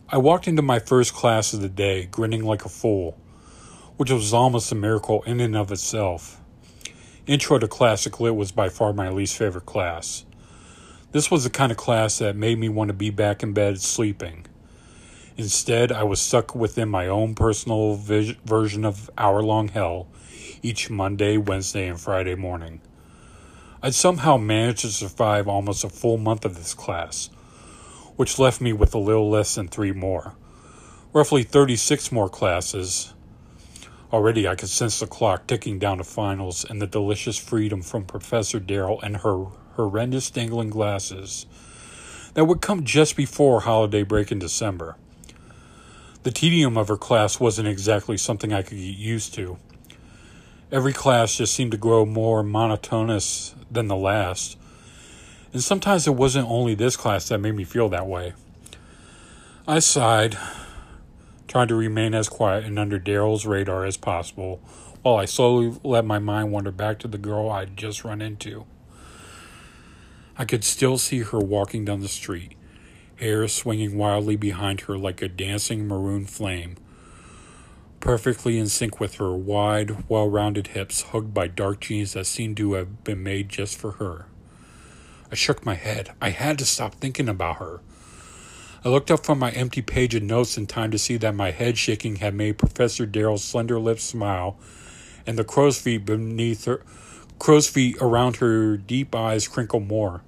[0.06, 3.18] I walked into my first class of the day grinning like a fool,
[3.96, 6.42] which was almost a miracle in and of itself.
[7.26, 10.26] Intro to Classic Lit was by far my least favorite class.
[11.12, 13.80] This was the kind of class that made me want to be back in bed
[13.80, 14.44] sleeping.
[15.38, 20.06] Instead, I was stuck within my own personal vis- version of hour long hell
[20.62, 22.82] each Monday, Wednesday, and Friday morning.
[23.82, 27.30] I'd somehow managed to survive almost a full month of this class,
[28.16, 30.34] which left me with a little less than three more.
[31.12, 33.14] Roughly 36 more classes.
[34.12, 38.04] Already I could sense the clock ticking down to finals and the delicious freedom from
[38.04, 39.46] Professor Darrell and her
[39.76, 41.46] horrendous dangling glasses
[42.34, 44.96] that would come just before holiday break in December.
[46.24, 49.58] The tedium of her class wasn't exactly something I could get used to.
[50.72, 54.56] Every class just seemed to grow more monotonous than the last.
[55.54, 58.32] And sometimes it wasn't only this class that made me feel that way.
[59.68, 60.36] I sighed,
[61.46, 64.60] trying to remain as quiet and under Darrell's radar as possible,
[65.02, 68.66] while I slowly let my mind wander back to the girl I'd just run into.
[70.36, 72.56] I could still see her walking down the street,
[73.20, 76.74] hair swinging wildly behind her like a dancing maroon flame,
[78.00, 82.56] perfectly in sync with her wide, well rounded hips, hugged by dark jeans that seemed
[82.56, 84.26] to have been made just for her.
[85.34, 86.12] I shook my head.
[86.22, 87.80] I had to stop thinking about her.
[88.84, 91.50] I looked up from my empty page of notes in time to see that my
[91.50, 94.56] head shaking had made Professor Darrell's slender lips smile,
[95.26, 96.84] and the crow's feet beneath her
[97.40, 100.22] crow's feet around her deep eyes crinkle more.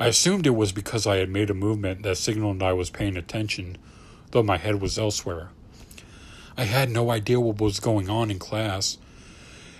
[0.00, 3.18] I assumed it was because I had made a movement that signaled I was paying
[3.18, 3.76] attention,
[4.30, 5.50] though my head was elsewhere.
[6.56, 8.96] I had no idea what was going on in class,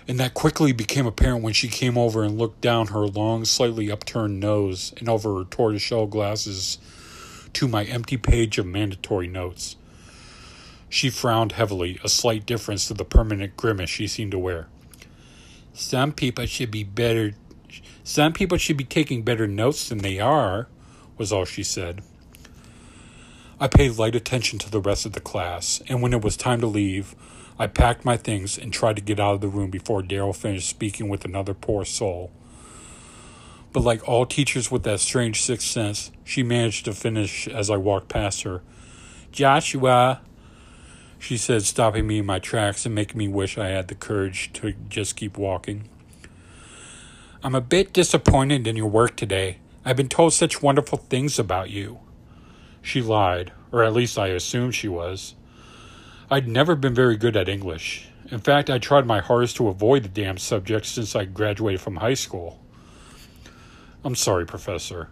[0.07, 3.91] and that quickly became apparent when she came over and looked down her long, slightly
[3.91, 6.79] upturned nose and over her tortoiseshell glasses
[7.55, 9.77] to my empty page of mandatory notes.
[10.89, 14.69] She frowned heavily, a slight difference to the permanent grimace she seemed to wear.
[15.73, 17.33] Some people should be better.
[18.05, 20.69] Some people should be taking better notes than they are,
[21.17, 22.03] was all she said.
[23.59, 26.61] I paid light attention to the rest of the class, and when it was time
[26.61, 27.15] to leave,
[27.59, 30.69] I packed my things and tried to get out of the room before Darrell finished
[30.69, 32.33] speaking with another poor soul.
[33.73, 37.77] But like all teachers with that strange sixth sense, she managed to finish as I
[37.77, 38.63] walked past her.
[39.31, 40.21] Joshua,
[41.19, 44.53] she said, stopping me in my tracks and making me wish I had the courage
[44.55, 45.89] to just keep walking.
[47.43, 49.59] I'm a bit disappointed in your work today.
[49.85, 52.01] I've been told such wonderful things about you.
[52.81, 55.35] She lied, or at least I assumed she was.
[56.35, 58.09] I'd never been very good at English.
[58.29, 61.95] In fact, I tried my hardest to avoid the damn subject since I graduated from
[61.95, 62.59] high school.
[64.03, 65.11] I'm sorry, Professor.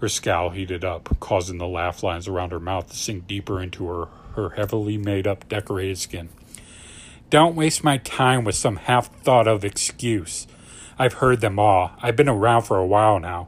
[0.00, 3.86] Her scowl heated up, causing the laugh lines around her mouth to sink deeper into
[3.86, 6.30] her her heavily made up, decorated skin.
[7.30, 10.48] Don't waste my time with some half thought of excuse.
[10.98, 11.92] I've heard them all.
[12.02, 13.46] I've been around for a while now.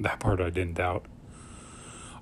[0.00, 1.04] That part I didn't doubt.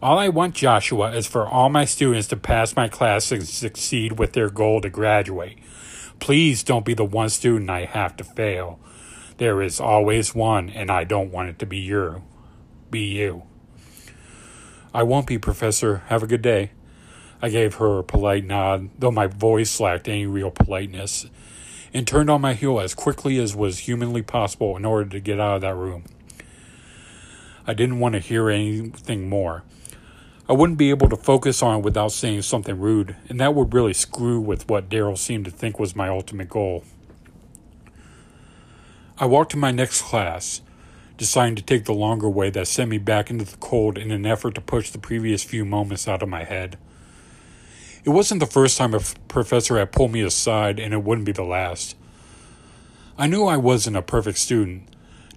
[0.02, 4.18] All I want, Joshua, is for all my students to pass my class and succeed
[4.18, 5.58] with their goal to graduate.
[6.20, 8.80] Please don't be the one student I have to fail.
[9.36, 12.22] There is always one, and I don't want it to be you.
[12.90, 13.42] Be you.
[14.94, 15.98] I won't be, Professor.
[16.06, 16.70] Have a good day.
[17.42, 21.26] I gave her a polite nod, though my voice lacked any real politeness,
[21.92, 25.38] and turned on my heel as quickly as was humanly possible in order to get
[25.38, 26.04] out of that room.
[27.66, 29.62] I didn't want to hear anything more.
[30.50, 33.72] I wouldn't be able to focus on it without saying something rude, and that would
[33.72, 36.82] really screw with what Darrell seemed to think was my ultimate goal.
[39.16, 40.60] I walked to my next class,
[41.16, 44.26] deciding to take the longer way that sent me back into the cold in an
[44.26, 46.76] effort to push the previous few moments out of my head.
[48.02, 51.32] It wasn't the first time a professor had pulled me aside, and it wouldn't be
[51.32, 51.94] the last.
[53.16, 54.88] I knew I wasn't a perfect student,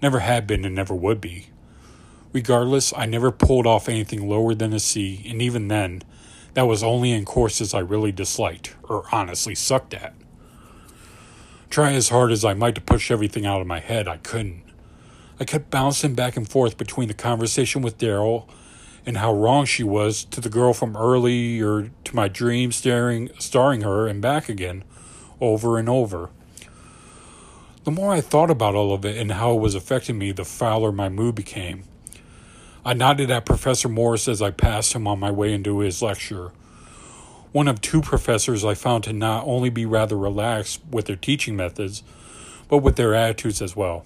[0.01, 1.49] never had been and never would be.
[2.33, 6.01] Regardless, I never pulled off anything lower than a C, and even then,
[6.55, 10.13] that was only in courses I really disliked, or honestly sucked at.
[11.69, 14.63] Try as hard as I might to push everything out of my head, I couldn't.
[15.39, 18.49] I kept bouncing back and forth between the conversation with Darrell
[19.05, 23.29] and how wrong she was to the girl from early or to my dream staring
[23.39, 24.83] starring her and back again
[25.41, 26.29] over and over.
[27.83, 30.45] The more I thought about all of it and how it was affecting me, the
[30.45, 31.83] fouler my mood became.
[32.85, 36.51] I nodded at Professor Morris as I passed him on my way into his lecture.
[37.53, 41.55] One of two professors I found to not only be rather relaxed with their teaching
[41.55, 42.03] methods,
[42.67, 44.03] but with their attitudes as well.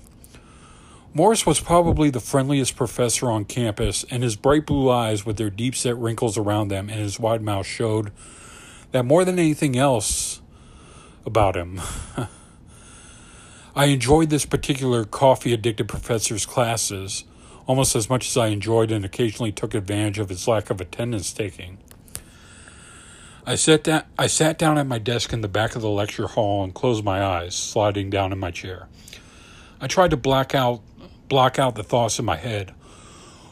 [1.11, 5.49] Morris was probably the friendliest professor on campus, and his bright blue eyes, with their
[5.49, 8.11] deep set wrinkles around them, and his wide mouth showed
[8.91, 10.41] that more than anything else
[11.25, 11.81] about him.
[13.75, 17.23] I enjoyed this particular coffee addicted professor's classes
[17.67, 21.32] almost as much as I enjoyed and occasionally took advantage of his lack of attendance
[21.34, 21.77] taking.
[23.45, 26.27] I sat, down, I sat down at my desk in the back of the lecture
[26.27, 28.88] hall and closed my eyes, sliding down in my chair.
[29.80, 30.82] I tried to black out,
[31.30, 32.73] block out the thoughts in my head,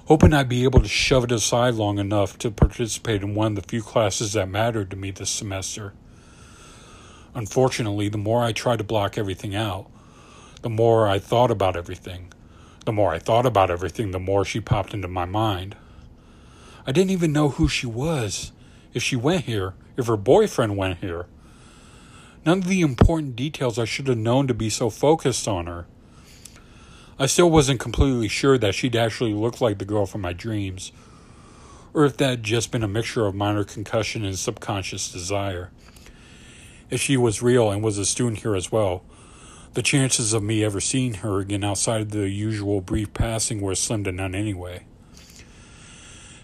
[0.08, 3.64] hoping I'd be able to shove it aside long enough to participate in one of
[3.64, 5.94] the few classes that mattered to me this semester.
[7.34, 9.90] Unfortunately, the more I tried to block everything out,
[10.62, 12.34] the more I thought about everything.
[12.86, 15.76] The more I thought about everything, the more she popped into my mind.
[16.86, 18.52] I didn't even know who she was,
[18.94, 21.26] if she went here, if her boyfriend went here.
[22.46, 25.88] None of the important details I should have known to be so focused on her.
[27.18, 30.92] I still wasn't completely sure that she'd actually looked like the girl from my dreams,
[31.92, 35.72] or if that had just been a mixture of minor concussion and subconscious desire.
[36.92, 39.04] If she was real and was a student here as well,
[39.76, 43.76] the chances of me ever seeing her again outside of the usual brief passing were
[43.76, 44.86] slim to none anyway.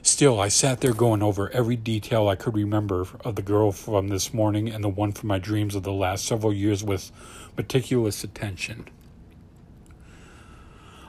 [0.04, 4.10] Still, I sat there going over every detail I could remember of the girl from
[4.10, 7.10] this morning and the one from my dreams of the last several years with
[7.56, 8.90] meticulous attention.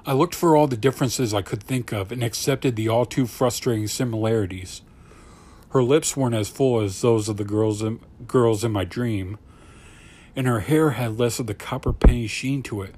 [0.06, 3.26] I looked for all the differences I could think of and accepted the all too
[3.26, 4.82] frustrating similarities.
[5.70, 9.38] Her lips weren't as full as those of the girls in, girls in my dream,
[10.35, 12.95] and her hair had less of the copper penny sheen to it.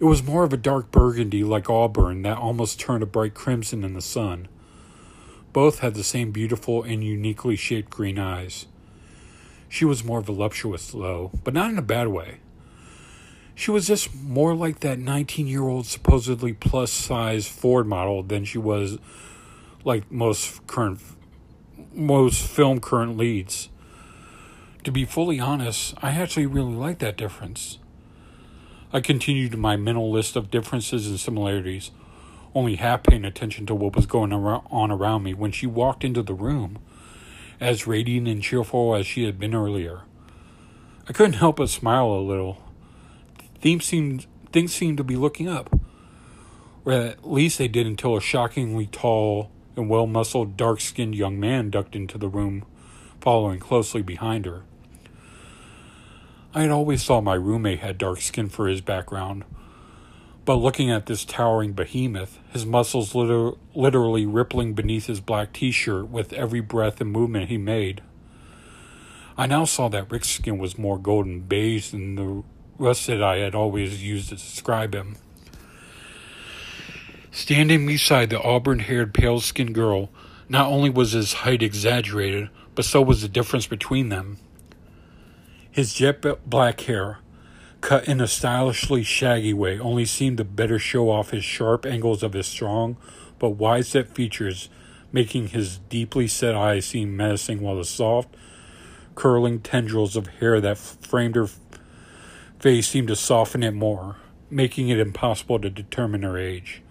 [0.00, 3.84] It was more of a dark burgundy like auburn that almost turned a bright crimson
[3.84, 4.48] in the sun.
[5.52, 8.66] Both had the same beautiful and uniquely shaped green eyes.
[9.68, 12.38] She was more voluptuous, though, but not in a bad way.
[13.54, 18.44] She was just more like that 19 year old supposedly plus size Ford model than
[18.44, 18.98] she was
[19.84, 21.00] like most current
[21.92, 23.68] most film current leads.
[24.84, 27.78] To be fully honest, I actually really like that difference.
[28.92, 31.90] I continued my mental list of differences and similarities
[32.54, 36.22] only half paying attention to what was going on around me when she walked into
[36.22, 36.78] the room,
[37.60, 40.02] as radiant and cheerful as she had been earlier.
[41.08, 42.62] I couldn't help but smile a little.
[43.60, 45.76] Things seemed, things seemed to be looking up,
[46.84, 51.40] or at least they did until a shockingly tall and well muscled, dark skinned young
[51.40, 52.64] man ducked into the room,
[53.20, 54.62] following closely behind her.
[56.56, 59.44] I had always thought my roommate had dark skin for his background,
[60.44, 65.72] but looking at this towering behemoth, his muscles liter- literally rippling beneath his black t
[65.72, 68.02] shirt with every breath and movement he made,
[69.36, 72.44] I now saw that Rick's skin was more golden beige than the
[72.78, 75.16] russet I had always used to describe him.
[77.32, 80.08] Standing beside the auburn haired, pale skinned girl,
[80.48, 84.38] not only was his height exaggerated, but so was the difference between them.
[85.74, 87.18] His jet black hair,
[87.80, 92.22] cut in a stylishly shaggy way, only seemed to better show off his sharp angles
[92.22, 92.96] of his strong
[93.40, 94.68] but wide set features,
[95.10, 98.36] making his deeply set eyes seem menacing, while the soft,
[99.16, 101.48] curling tendrils of hair that framed her
[102.60, 106.82] face seemed to soften it more, making it impossible to determine her age.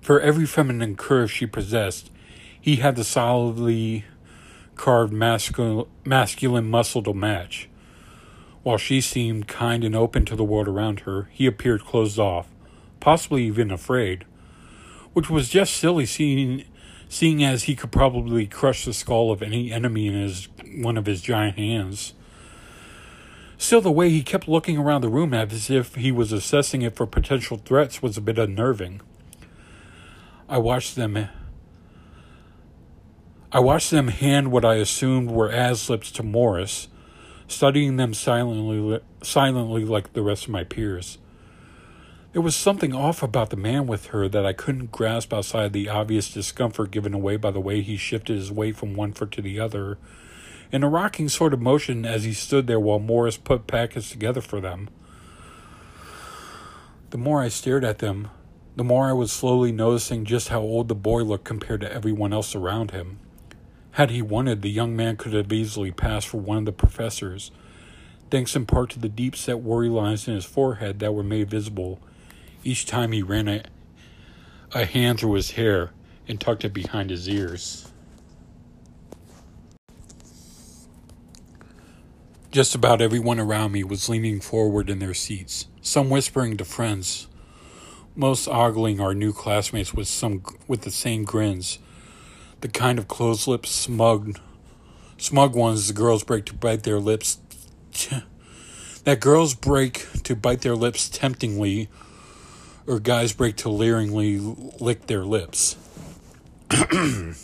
[0.00, 2.10] For every feminine curve she possessed,
[2.58, 4.06] he had the solidly
[4.76, 7.68] carved masculine, masculine muscle to match.
[8.62, 12.48] While she seemed kind and open to the world around her, he appeared closed off,
[13.00, 14.24] possibly even afraid,
[15.12, 16.64] which was just silly seeing,
[17.08, 21.06] seeing as he could probably crush the skull of any enemy in his, one of
[21.06, 22.14] his giant hands.
[23.58, 26.94] Still, the way he kept looking around the room as if he was assessing it
[26.94, 29.00] for potential threats was a bit unnerving.
[30.48, 31.28] I watched them.
[33.52, 35.52] I watched them hand what I assumed were
[35.88, 36.88] lips to Morris,
[37.46, 41.18] studying them silently, silently like the rest of my peers.
[42.32, 45.88] There was something off about the man with her that I couldn't grasp outside the
[45.88, 49.42] obvious discomfort given away by the way he shifted his weight from one foot to
[49.42, 49.96] the other,
[50.72, 54.40] in a rocking sort of motion as he stood there while Morris put packets together
[54.40, 54.90] for them.
[57.10, 58.28] The more I stared at them,
[58.74, 62.32] the more I was slowly noticing just how old the boy looked compared to everyone
[62.32, 63.20] else around him.
[63.96, 67.50] Had he wanted, the young man could have easily passed for one of the professors,
[68.30, 71.48] thanks in part to the deep set worry lines in his forehead that were made
[71.48, 71.98] visible
[72.62, 73.62] each time he ran a,
[74.74, 75.92] a hand through his hair
[76.28, 77.90] and tucked it behind his ears.
[82.50, 87.28] Just about everyone around me was leaning forward in their seats, some whispering to friends,
[88.14, 91.78] most ogling our new classmates with some with the same grins
[92.66, 94.40] the kind of closed lips, smug,
[95.18, 97.38] smug ones the girls break to bite their lips.
[99.04, 101.88] that girls break to bite their lips temptingly,
[102.84, 105.76] or guys break to leeringly lick their lips.
[106.70, 107.36] it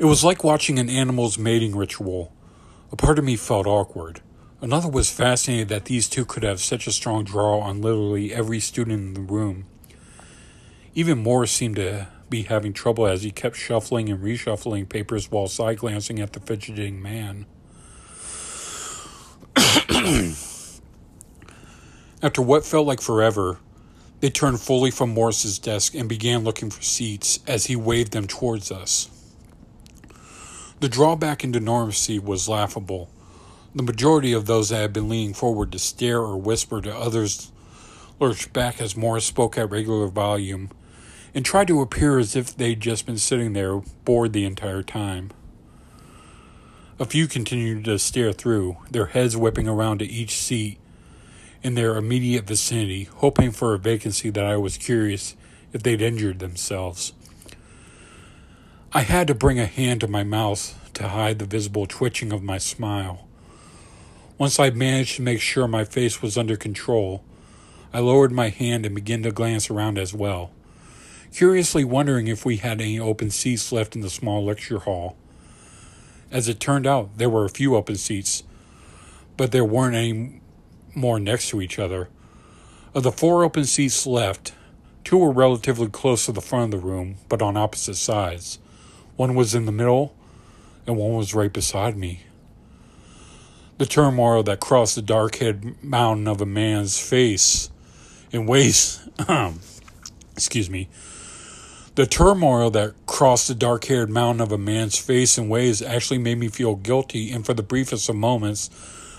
[0.00, 2.30] was like watching an animal's mating ritual.
[2.92, 4.20] A part of me felt awkward.
[4.60, 8.60] Another was fascinated that these two could have such a strong draw on literally every
[8.60, 9.64] student in the room.
[10.94, 15.46] Even Morris seemed to be having trouble as he kept shuffling and reshuffling papers while
[15.46, 17.46] side glancing at the fidgeting man.
[22.22, 23.58] After what felt like forever,
[24.20, 28.26] they turned fully from Morris's desk and began looking for seats as he waved them
[28.26, 29.08] towards us.
[30.80, 33.08] The drawback into normalcy was laughable.
[33.74, 37.52] The majority of those that had been leaning forward to stare or whisper to others
[38.20, 40.70] lurched back as Morris spoke at regular volume
[41.38, 45.30] and tried to appear as if they'd just been sitting there bored the entire time.
[46.98, 50.80] A few continued to stare through, their heads whipping around to each seat
[51.62, 55.36] in their immediate vicinity, hoping for a vacancy that I was curious
[55.72, 57.12] if they'd injured themselves.
[58.92, 62.42] I had to bring a hand to my mouth to hide the visible twitching of
[62.42, 63.28] my smile.
[64.38, 67.22] Once I managed to make sure my face was under control,
[67.94, 70.50] I lowered my hand and began to glance around as well,
[71.32, 75.16] curiously wondering if we had any open seats left in the small lecture hall.
[76.30, 78.42] As it turned out, there were a few open seats,
[79.36, 80.40] but there weren't any
[80.94, 82.08] more next to each other.
[82.94, 84.52] Of the four open seats left,
[85.04, 88.58] two were relatively close to the front of the room, but on opposite sides.
[89.16, 90.14] One was in the middle,
[90.86, 92.24] and one was right beside me.
[93.78, 97.70] The turmoil that crossed the dark head mountain of a man's face
[98.32, 99.08] in ways,
[100.32, 100.88] excuse me,
[101.98, 106.16] the turmoil that crossed the dark haired mountain of a man's face in ways actually
[106.16, 108.70] made me feel guilty, and for the briefest of moments,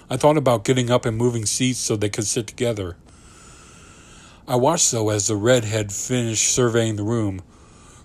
[0.10, 2.96] I thought about getting up and moving seats so they could sit together.
[4.48, 7.42] I watched, though, as the redhead finished surveying the room,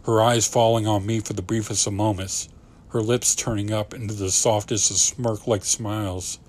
[0.06, 2.48] her eyes falling on me for the briefest of moments,
[2.88, 6.40] her lips turning up into the softest of smirk like smiles.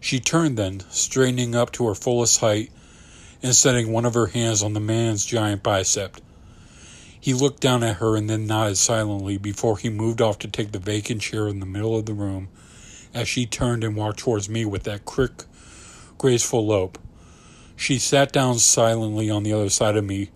[0.00, 2.72] She turned then, straightening up to her fullest height
[3.40, 6.20] and setting one of her hands on the man's giant bicep.
[7.24, 10.72] He looked down at her and then nodded silently before he moved off to take
[10.72, 12.48] the vacant chair in the middle of the room
[13.14, 15.44] as she turned and walked towards me with that quick,
[16.18, 16.98] graceful lope.
[17.76, 20.32] She sat down silently on the other side of me,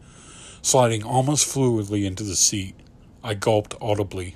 [0.62, 2.74] sliding almost fluidly into the seat.
[3.22, 4.34] I gulped audibly.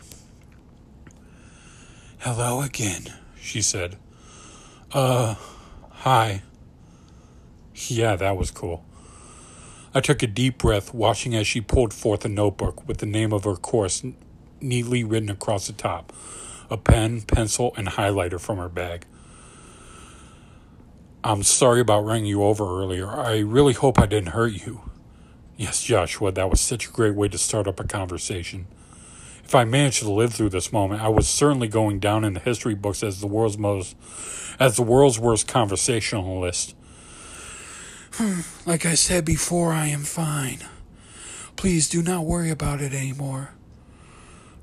[2.18, 3.96] Hello again, she said.
[4.92, 5.36] Uh,
[5.88, 6.42] hi.
[7.74, 8.84] Yeah, that was cool.
[9.94, 13.32] I took a deep breath, watching as she pulled forth a notebook with the name
[13.32, 14.02] of her course
[14.60, 16.12] neatly written across the top
[16.70, 19.04] a pen, pencil, and highlighter from her bag.
[21.22, 23.08] I'm sorry about running you over earlier.
[23.08, 24.80] I really hope I didn't hurt you.
[25.58, 28.66] Yes, Joshua, that was such a great way to start up a conversation.
[29.44, 32.40] If I managed to live through this moment, I was certainly going down in the
[32.40, 33.94] history books as the world's most
[34.58, 36.74] as the world's worst conversationalist.
[38.14, 38.40] Hmm.
[38.66, 40.58] like I said before, I am fine.
[41.56, 43.50] Please do not worry about it anymore.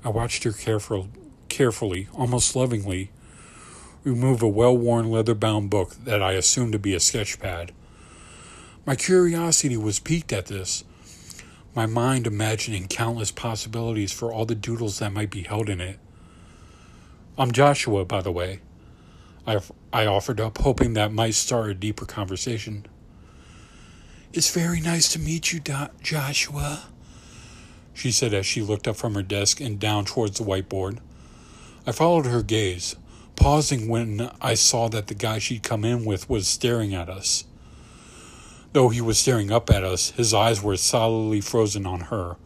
[0.04, 1.08] I watched her careful,
[1.48, 3.10] carefully, almost lovingly,
[4.04, 7.72] remove a well worn leather bound book that I assumed to be a sketch pad.
[8.86, 10.84] My curiosity was piqued at this,
[11.74, 15.98] my mind imagining countless possibilities for all the doodles that might be held in it.
[17.36, 18.60] I'm Joshua, by the way.
[19.46, 19.60] I,
[19.92, 22.86] I offered up, hoping that might start a deeper conversation.
[24.32, 26.84] It's very nice to meet you, Do- Joshua,
[27.92, 30.98] she said as she looked up from her desk and down towards the whiteboard.
[31.84, 32.94] I followed her gaze,
[33.34, 37.44] pausing when I saw that the guy she'd come in with was staring at us.
[38.72, 42.36] Though he was staring up at us, his eyes were solidly frozen on her,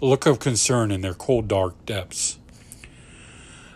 [0.00, 2.38] a look of concern in their cold, dark depths.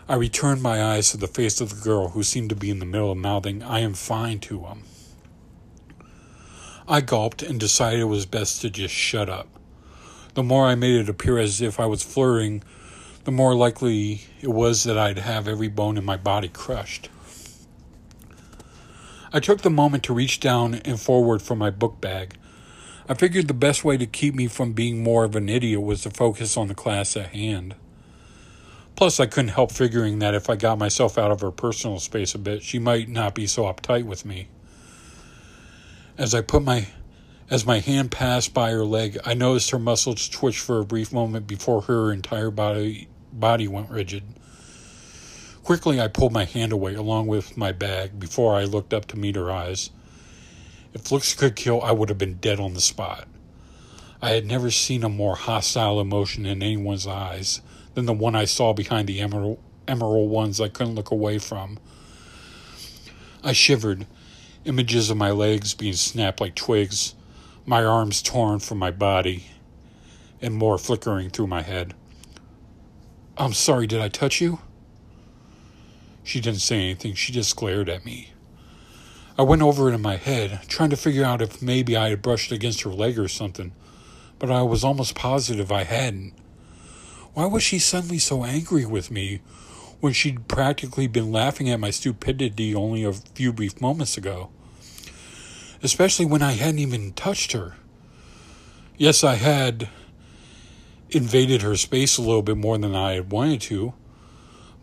[0.07, 2.79] I returned my eyes to the face of the girl who seemed to be in
[2.79, 4.83] the middle of mouthing, I am fine to him.
[6.87, 9.47] I gulped and decided it was best to just shut up.
[10.35, 12.63] The more I made it appear as if I was flirting
[13.25, 17.09] the more likely it was that I'd have every bone in my body crushed.
[19.33, 22.37] I took the moment to reach down and forward for my book bag.
[23.09, 26.03] I figured the best way to keep me from being more of an idiot was
[26.03, 27.73] to focus on the class at hand.
[28.95, 32.35] Plus, I couldn't help figuring that if I got myself out of her personal space
[32.35, 34.49] a bit, she might not be so uptight with me.
[36.17, 36.87] As I put my
[37.49, 41.11] as my hand passed by her leg, I noticed her muscles twitch for a brief
[41.11, 44.23] moment before her entire body body went rigid.
[45.63, 49.17] Quickly, I pulled my hand away along with my bag before I looked up to
[49.17, 49.89] meet her eyes.
[50.93, 53.27] If looks could kill, I would have been dead on the spot.
[54.21, 57.61] I had never seen a more hostile emotion in anyone's eyes
[57.93, 61.77] than the one I saw behind the emerald, emerald ones I couldn't look away from.
[63.43, 64.07] I shivered,
[64.65, 67.15] images of my legs being snapped like twigs,
[67.65, 69.45] my arms torn from my body,
[70.41, 71.93] and more flickering through my head.
[73.37, 74.59] I'm sorry, did I touch you?
[76.23, 78.33] She didn't say anything, she just glared at me.
[79.37, 82.21] I went over it in my head, trying to figure out if maybe I had
[82.21, 83.73] brushed against her leg or something,
[84.39, 86.33] but I was almost positive I hadn't.
[87.33, 89.41] Why was she suddenly so angry with me
[90.05, 94.51] when she'd practically been laughing at my stupidity only a few brief moments ago?
[95.81, 97.73] Especially when I hadn't even touched her.
[98.99, 99.89] Yes, I had
[101.09, 103.95] invaded her space a little bit more than I had wanted to,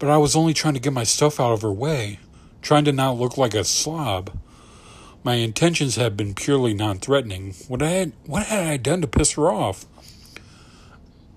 [0.00, 2.18] but I was only trying to get my stuff out of her way,
[2.60, 4.36] trying to not look like a slob.
[5.22, 7.54] My intentions had been purely non-threatening.
[7.68, 9.86] What I had, what had I done to piss her off?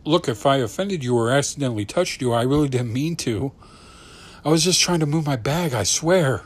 [0.04, 3.52] Look, if I offended you or accidentally touched you, I really didn't mean to.
[4.46, 6.44] I was just trying to move my bag, I swear.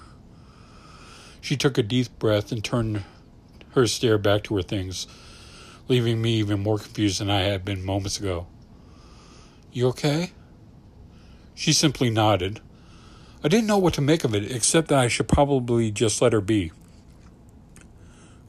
[1.42, 3.04] She took a deep breath and turned
[3.72, 5.06] her stare back to her things,
[5.90, 8.48] leaving me even more confused than I had been moments ago.
[9.74, 10.32] You okay?
[11.54, 12.62] She simply nodded.
[13.44, 16.32] I didn't know what to make of it, except that I should probably just let
[16.32, 16.72] her be.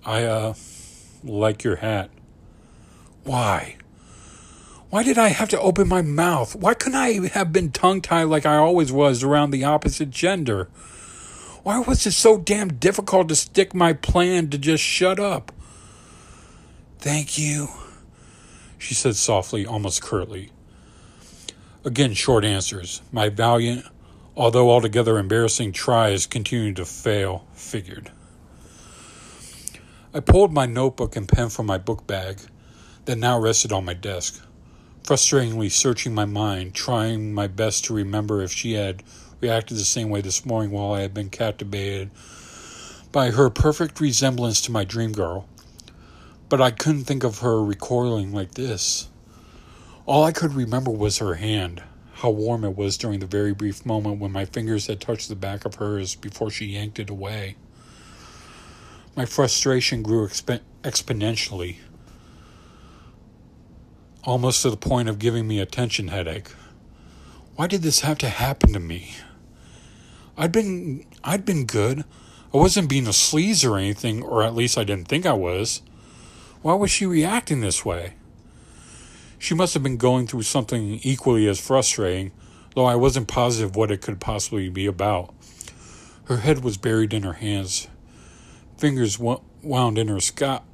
[0.07, 0.55] I, uh,
[1.25, 2.11] like your hat.
[3.25, 3.79] Why?
[4.91, 6.57] Why did I have to open my mouth?
[6.57, 10.69] Why couldn't I have been tongue tied like I always was around the opposite gender?
[11.63, 15.53] Why was it so damn difficult to stick my plan to just shut up?
[16.99, 17.69] Thank you,
[18.79, 20.51] she said softly, almost curtly.
[21.85, 23.01] Again, short answers.
[23.13, 23.87] My valiant,
[24.37, 28.11] although altogether embarrassing tries continued to fail, figured.
[30.13, 32.41] I pulled my notebook and pen from my book bag
[33.05, 34.45] that now rested on my desk,
[35.03, 39.03] frustratingly searching my mind, trying my best to remember if she had
[39.41, 42.11] reacted the same way this morning while I had been captivated
[43.13, 45.49] by her perfect resemblance to my dream girl.
[46.49, 49.09] But I couldn't think of her recoiling like this.
[50.07, 51.83] All I could remember was her hand,
[52.15, 55.37] how warm it was during the very brief moment when my fingers had touched the
[55.37, 57.57] back of hers before she yanked it away.
[59.17, 61.77] My frustration grew exp- exponentially,
[64.25, 66.49] almost to the point of giving me a tension headache.
[67.57, 69.15] Why did this have to happen to me?
[70.37, 72.05] I'd been I'd been good.
[72.53, 75.83] I wasn't being a sleaze or anything, or at least I didn't think I was.
[76.63, 78.15] Why was she reacting this way?
[79.39, 82.33] She must have been going through something equally as frustrating,
[82.75, 85.35] though I wasn't positive what it could possibly be about.
[86.25, 87.89] Her head was buried in her hands.
[88.77, 90.65] Fingers wound in her scalp,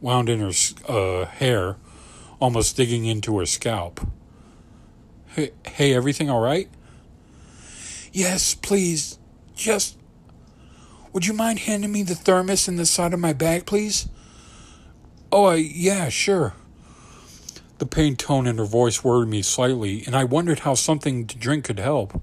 [0.00, 0.52] wound in her
[0.88, 1.76] uh, hair,
[2.40, 4.00] almost digging into her scalp.
[5.28, 6.68] Hey, hey, everything all right?
[8.12, 9.18] Yes, please.
[9.54, 9.96] Just.
[11.12, 14.08] Would you mind handing me the thermos in the side of my bag, please?
[15.30, 16.54] Oh, uh, yeah, sure.
[17.78, 21.38] The pained tone in her voice worried me slightly, and I wondered how something to
[21.38, 22.20] drink could help.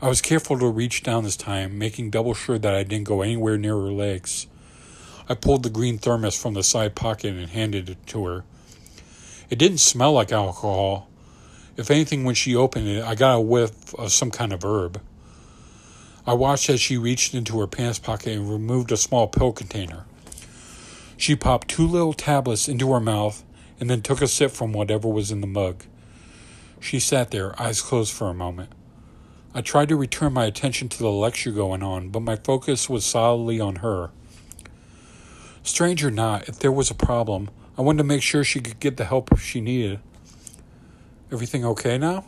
[0.00, 3.22] I was careful to reach down this time, making double sure that I didn't go
[3.22, 4.48] anywhere near her legs.
[5.28, 8.44] I pulled the green thermos from the side pocket and handed it to her.
[9.50, 11.08] It didn't smell like alcohol.
[11.76, 15.00] If anything, when she opened it, I got a whiff of some kind of herb.
[16.26, 20.04] I watched as she reached into her pants pocket and removed a small pill container.
[21.16, 23.42] She popped two little tablets into her mouth
[23.80, 25.84] and then took a sip from whatever was in the mug.
[26.78, 28.70] She sat there, eyes closed for a moment.
[29.54, 33.04] I tried to return my attention to the lecture going on, but my focus was
[33.04, 34.10] solidly on her.
[35.62, 38.80] Strange or not, if there was a problem, I wanted to make sure she could
[38.80, 40.00] get the help she needed.
[41.30, 42.26] Everything okay now?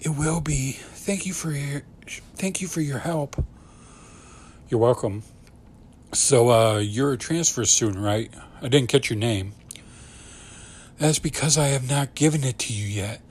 [0.00, 0.72] It will be.
[0.72, 1.82] Thank you for your
[2.36, 3.44] thank you for your help.
[4.68, 5.22] You're welcome.
[6.12, 8.32] So uh you're a transfer student, right?
[8.62, 9.52] I didn't catch your name.
[10.98, 13.22] That's because I have not given it to you yet.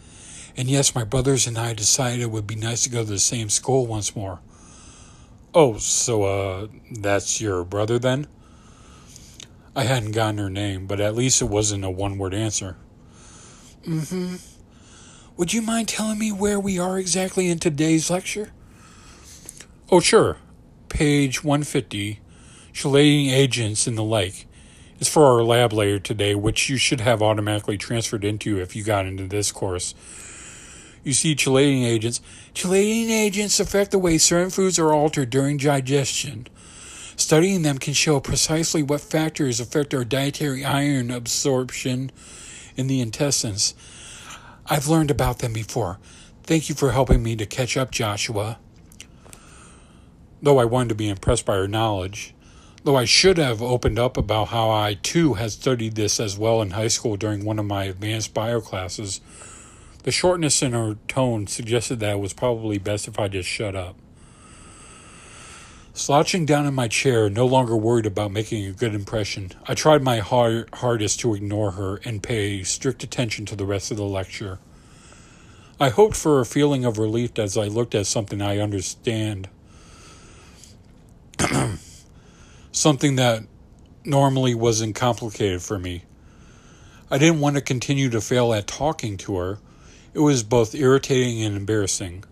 [0.57, 3.20] And yes, my brothers and I decided it would be nice to go to the
[3.20, 4.39] same school once more.
[5.53, 8.28] Oh, so, uh, that's your brother then?
[9.80, 12.75] I hadn't gotten her name, but at least it wasn't a one word answer.
[13.88, 14.36] Mm hmm.
[15.38, 18.51] Would you mind telling me where we are exactly in today's lecture?
[19.89, 20.36] Oh, sure.
[20.89, 22.19] Page 150
[22.73, 24.47] Chelating Agents and the Like,
[24.99, 28.84] is for our lab layer today, which you should have automatically transferred into if you
[28.84, 29.95] got into this course.
[31.05, 32.19] You see, chelating agents.
[32.53, 36.47] Chelating agents affect the way certain foods are altered during digestion.
[37.20, 42.11] Studying them can show precisely what factors affect our dietary iron absorption
[42.78, 43.76] in the intestines.
[44.67, 45.99] I've learned about them before.
[46.43, 48.57] Thank you for helping me to catch up, Joshua.
[50.41, 52.34] though I wanted to be impressed by her knowledge.
[52.86, 56.61] Though I should have opened up about how I too had studied this as well
[56.61, 59.20] in high school during one of my advanced bio classes,
[60.03, 63.76] the shortness in her tone suggested that it was probably best if I just shut
[63.76, 63.97] up.
[66.00, 70.02] Slouching down in my chair, no longer worried about making a good impression, I tried
[70.02, 74.06] my hard, hardest to ignore her and pay strict attention to the rest of the
[74.06, 74.60] lecture.
[75.78, 79.50] I hoped for a feeling of relief as I looked at something I understand.
[82.72, 83.43] something that
[84.06, 86.06] normally wasn't complicated for me.
[87.12, 89.60] I didn't want to continue to fail at talking to her.
[90.14, 92.24] It was both irritating and embarrassing.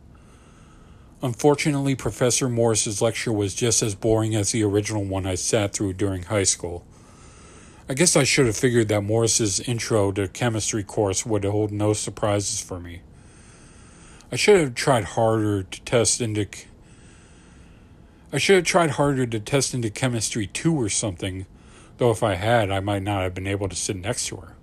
[1.22, 5.94] Unfortunately, Professor Morris's lecture was just as boring as the original one I sat through
[5.94, 6.86] during high school.
[7.90, 11.94] I guess I should have figured that Morris's intro to chemistry course would hold no
[11.94, 13.02] surprises for me.
[14.32, 16.46] I should have tried harder to test into
[18.32, 21.46] I should have tried harder to test into chemistry 2 or something,
[21.98, 24.54] though if I had, I might not have been able to sit next to her.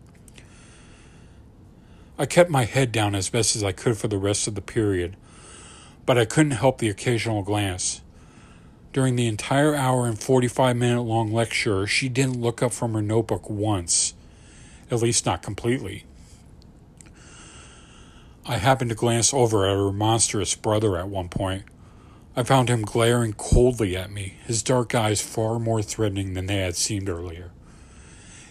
[2.19, 4.61] I kept my head down as best as I could for the rest of the
[4.61, 5.17] period,
[6.07, 8.01] but I couldn't help the occasional glance.
[8.93, 13.03] During the entire hour and 45 minute long lecture, she didn't look up from her
[13.03, 14.15] notebook once,
[14.91, 16.05] at least not completely.
[18.47, 21.65] I happened to glance over at her monstrous brother at one point.
[22.37, 26.59] I found him glaring coldly at me, his dark eyes far more threatening than they
[26.59, 27.53] had seemed earlier.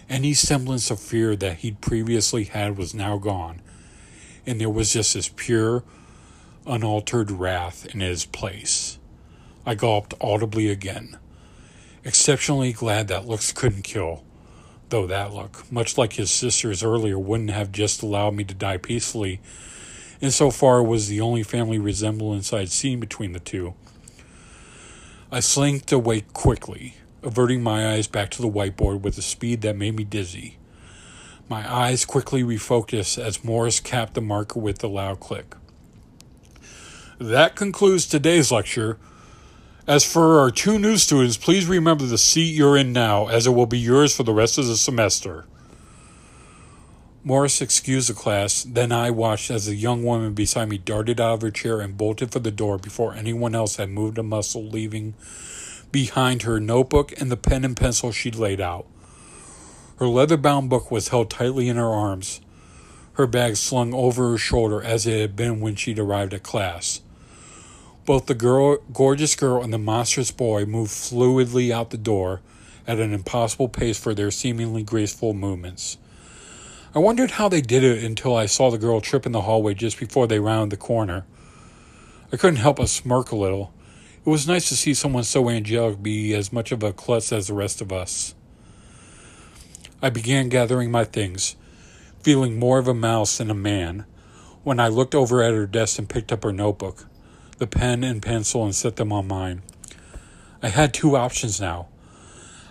[0.08, 3.62] Any semblance of fear that he'd previously had was now gone,
[4.46, 5.84] and there was just this pure,
[6.66, 8.98] unaltered wrath in his place.
[9.66, 11.18] I gulped audibly again,
[12.04, 14.24] exceptionally glad that looks couldn't kill,
[14.88, 18.76] though that look, much like his sister's earlier, wouldn't have just allowed me to die
[18.76, 19.40] peacefully,
[20.20, 23.74] and so far was the only family resemblance I'd seen between the two.
[25.30, 29.76] I slinked away quickly, averting my eyes back to the whiteboard with a speed that
[29.76, 30.58] made me dizzy.
[31.48, 35.56] My eyes quickly refocused as Morris capped the marker with a loud click.
[37.24, 38.98] That concludes today's lecture.
[39.86, 43.52] As for our two new students, please remember the seat you're in now, as it
[43.52, 45.46] will be yours for the rest of the semester.
[47.22, 51.32] Morris excused the class, then I watched as the young woman beside me darted out
[51.36, 54.62] of her chair and bolted for the door before anyone else had moved a muscle,
[54.62, 55.14] leaving
[55.90, 58.84] behind her notebook and the pen and pencil she'd laid out.
[59.96, 62.42] Her leather bound book was held tightly in her arms,
[63.14, 67.00] her bag slung over her shoulder as it had been when she'd arrived at class.
[68.06, 72.42] Both the girl, gorgeous girl and the monstrous boy moved fluidly out the door
[72.86, 75.96] at an impossible pace for their seemingly graceful movements.
[76.94, 79.72] I wondered how they did it until I saw the girl trip in the hallway
[79.72, 81.24] just before they rounded the corner.
[82.30, 83.72] I couldn't help but smirk a little.
[84.26, 87.46] It was nice to see someone so angelic be as much of a klutz as
[87.46, 88.34] the rest of us.
[90.02, 91.56] I began gathering my things,
[92.22, 94.04] feeling more of a mouse than a man,
[94.62, 97.06] when I looked over at her desk and picked up her notebook
[97.58, 99.62] the pen and pencil and set them on mine.
[100.62, 101.88] I had two options now.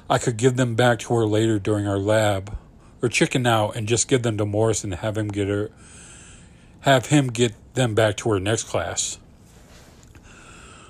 [0.10, 2.56] I could give them back to her later during our lab,
[3.02, 5.72] or chicken out and just give them to Morris and have him get her
[6.82, 9.18] have him get them back to her next class.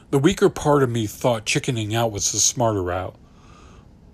[0.09, 3.15] The weaker part of me thought chickening out was the smarter route.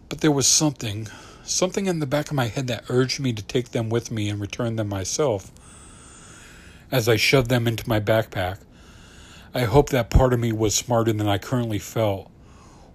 [0.10, 1.08] But there was something,
[1.44, 4.28] something in the back of my head that urged me to take them with me
[4.28, 5.52] and return them myself.
[6.92, 8.58] As I shoved them into my backpack,
[9.54, 12.30] I hoped that part of me was smarter than I currently felt,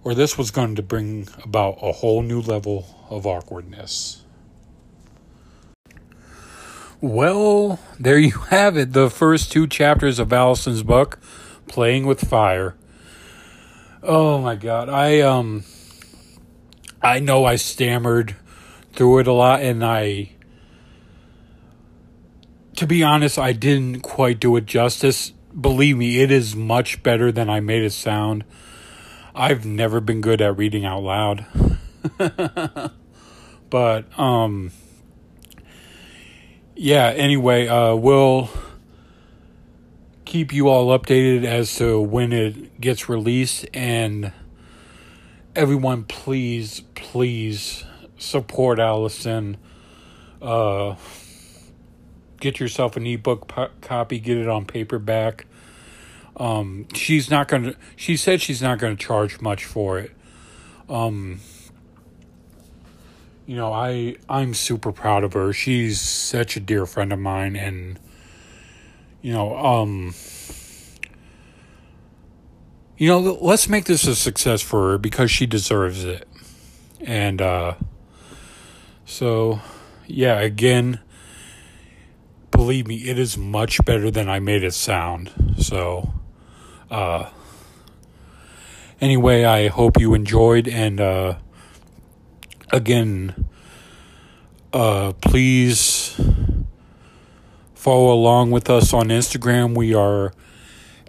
[0.03, 4.23] or this was going to bring about a whole new level of awkwardness.
[7.01, 11.19] Well, there you have it, the first two chapters of Allison's book,
[11.67, 12.75] Playing with Fire.
[14.01, 15.65] Oh my god, I um
[17.01, 18.35] I know I stammered
[18.93, 20.31] through it a lot and I
[22.77, 27.31] to be honest, I didn't quite do it justice believe me, it is much better
[27.31, 28.43] than I made it sound.
[29.33, 31.45] I've never been good at reading out loud.
[33.69, 34.71] but um
[36.75, 38.49] yeah, anyway, uh we'll
[40.25, 44.31] keep you all updated as to when it gets released and
[45.55, 47.85] everyone please please
[48.17, 49.55] support Allison
[50.41, 50.95] uh
[52.39, 55.45] get yourself an ebook po- copy, get it on paperback.
[56.37, 60.11] Um, she's not going to, she said she's not going to charge much for it.
[60.89, 61.39] Um,
[63.45, 65.53] you know, I, I'm super proud of her.
[65.53, 67.99] She's such a dear friend of mine and,
[69.21, 70.13] you know, um,
[72.97, 76.27] you know, let's make this a success for her because she deserves it.
[77.01, 77.75] And uh,
[79.05, 79.59] so,
[80.07, 80.99] yeah, again,
[82.55, 85.31] believe me, it is much better than I made it sound.
[85.57, 86.13] So,
[86.89, 87.29] uh,
[89.01, 90.67] anyway, I hope you enjoyed.
[90.67, 91.35] And uh,
[92.71, 93.47] again,
[94.73, 96.19] uh, please
[97.73, 99.75] follow along with us on Instagram.
[99.75, 100.33] We are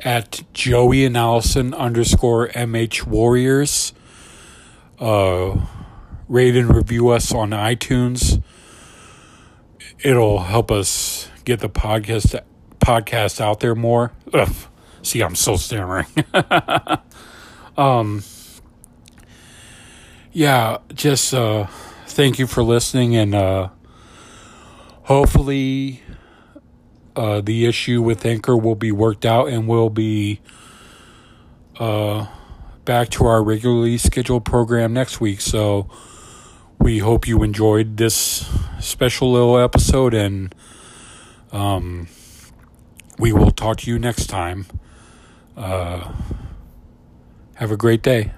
[0.05, 3.93] at Joey and Allison underscore MH Warriors.
[4.99, 5.59] Uh,
[6.29, 8.43] rate and review us on iTunes.
[10.01, 12.41] It'll help us get the podcast
[12.81, 14.13] podcast out there more.
[14.33, 14.55] Ugh.
[15.03, 16.07] See, I'm so stammering.
[17.77, 18.23] um,
[20.33, 21.67] yeah, just uh,
[22.07, 23.69] thank you for listening, and uh,
[25.05, 26.03] hopefully
[27.17, 30.41] uh, the issue with Anchor will be worked out and we'll be
[31.79, 32.27] uh,
[32.85, 35.41] back to our regularly scheduled program next week.
[35.41, 35.89] So
[36.79, 38.49] we hope you enjoyed this
[38.81, 40.55] special little episode and
[41.53, 42.09] um,
[43.19, 44.67] we will talk to you next time.
[45.57, 46.13] Uh,
[47.55, 48.33] have a great day.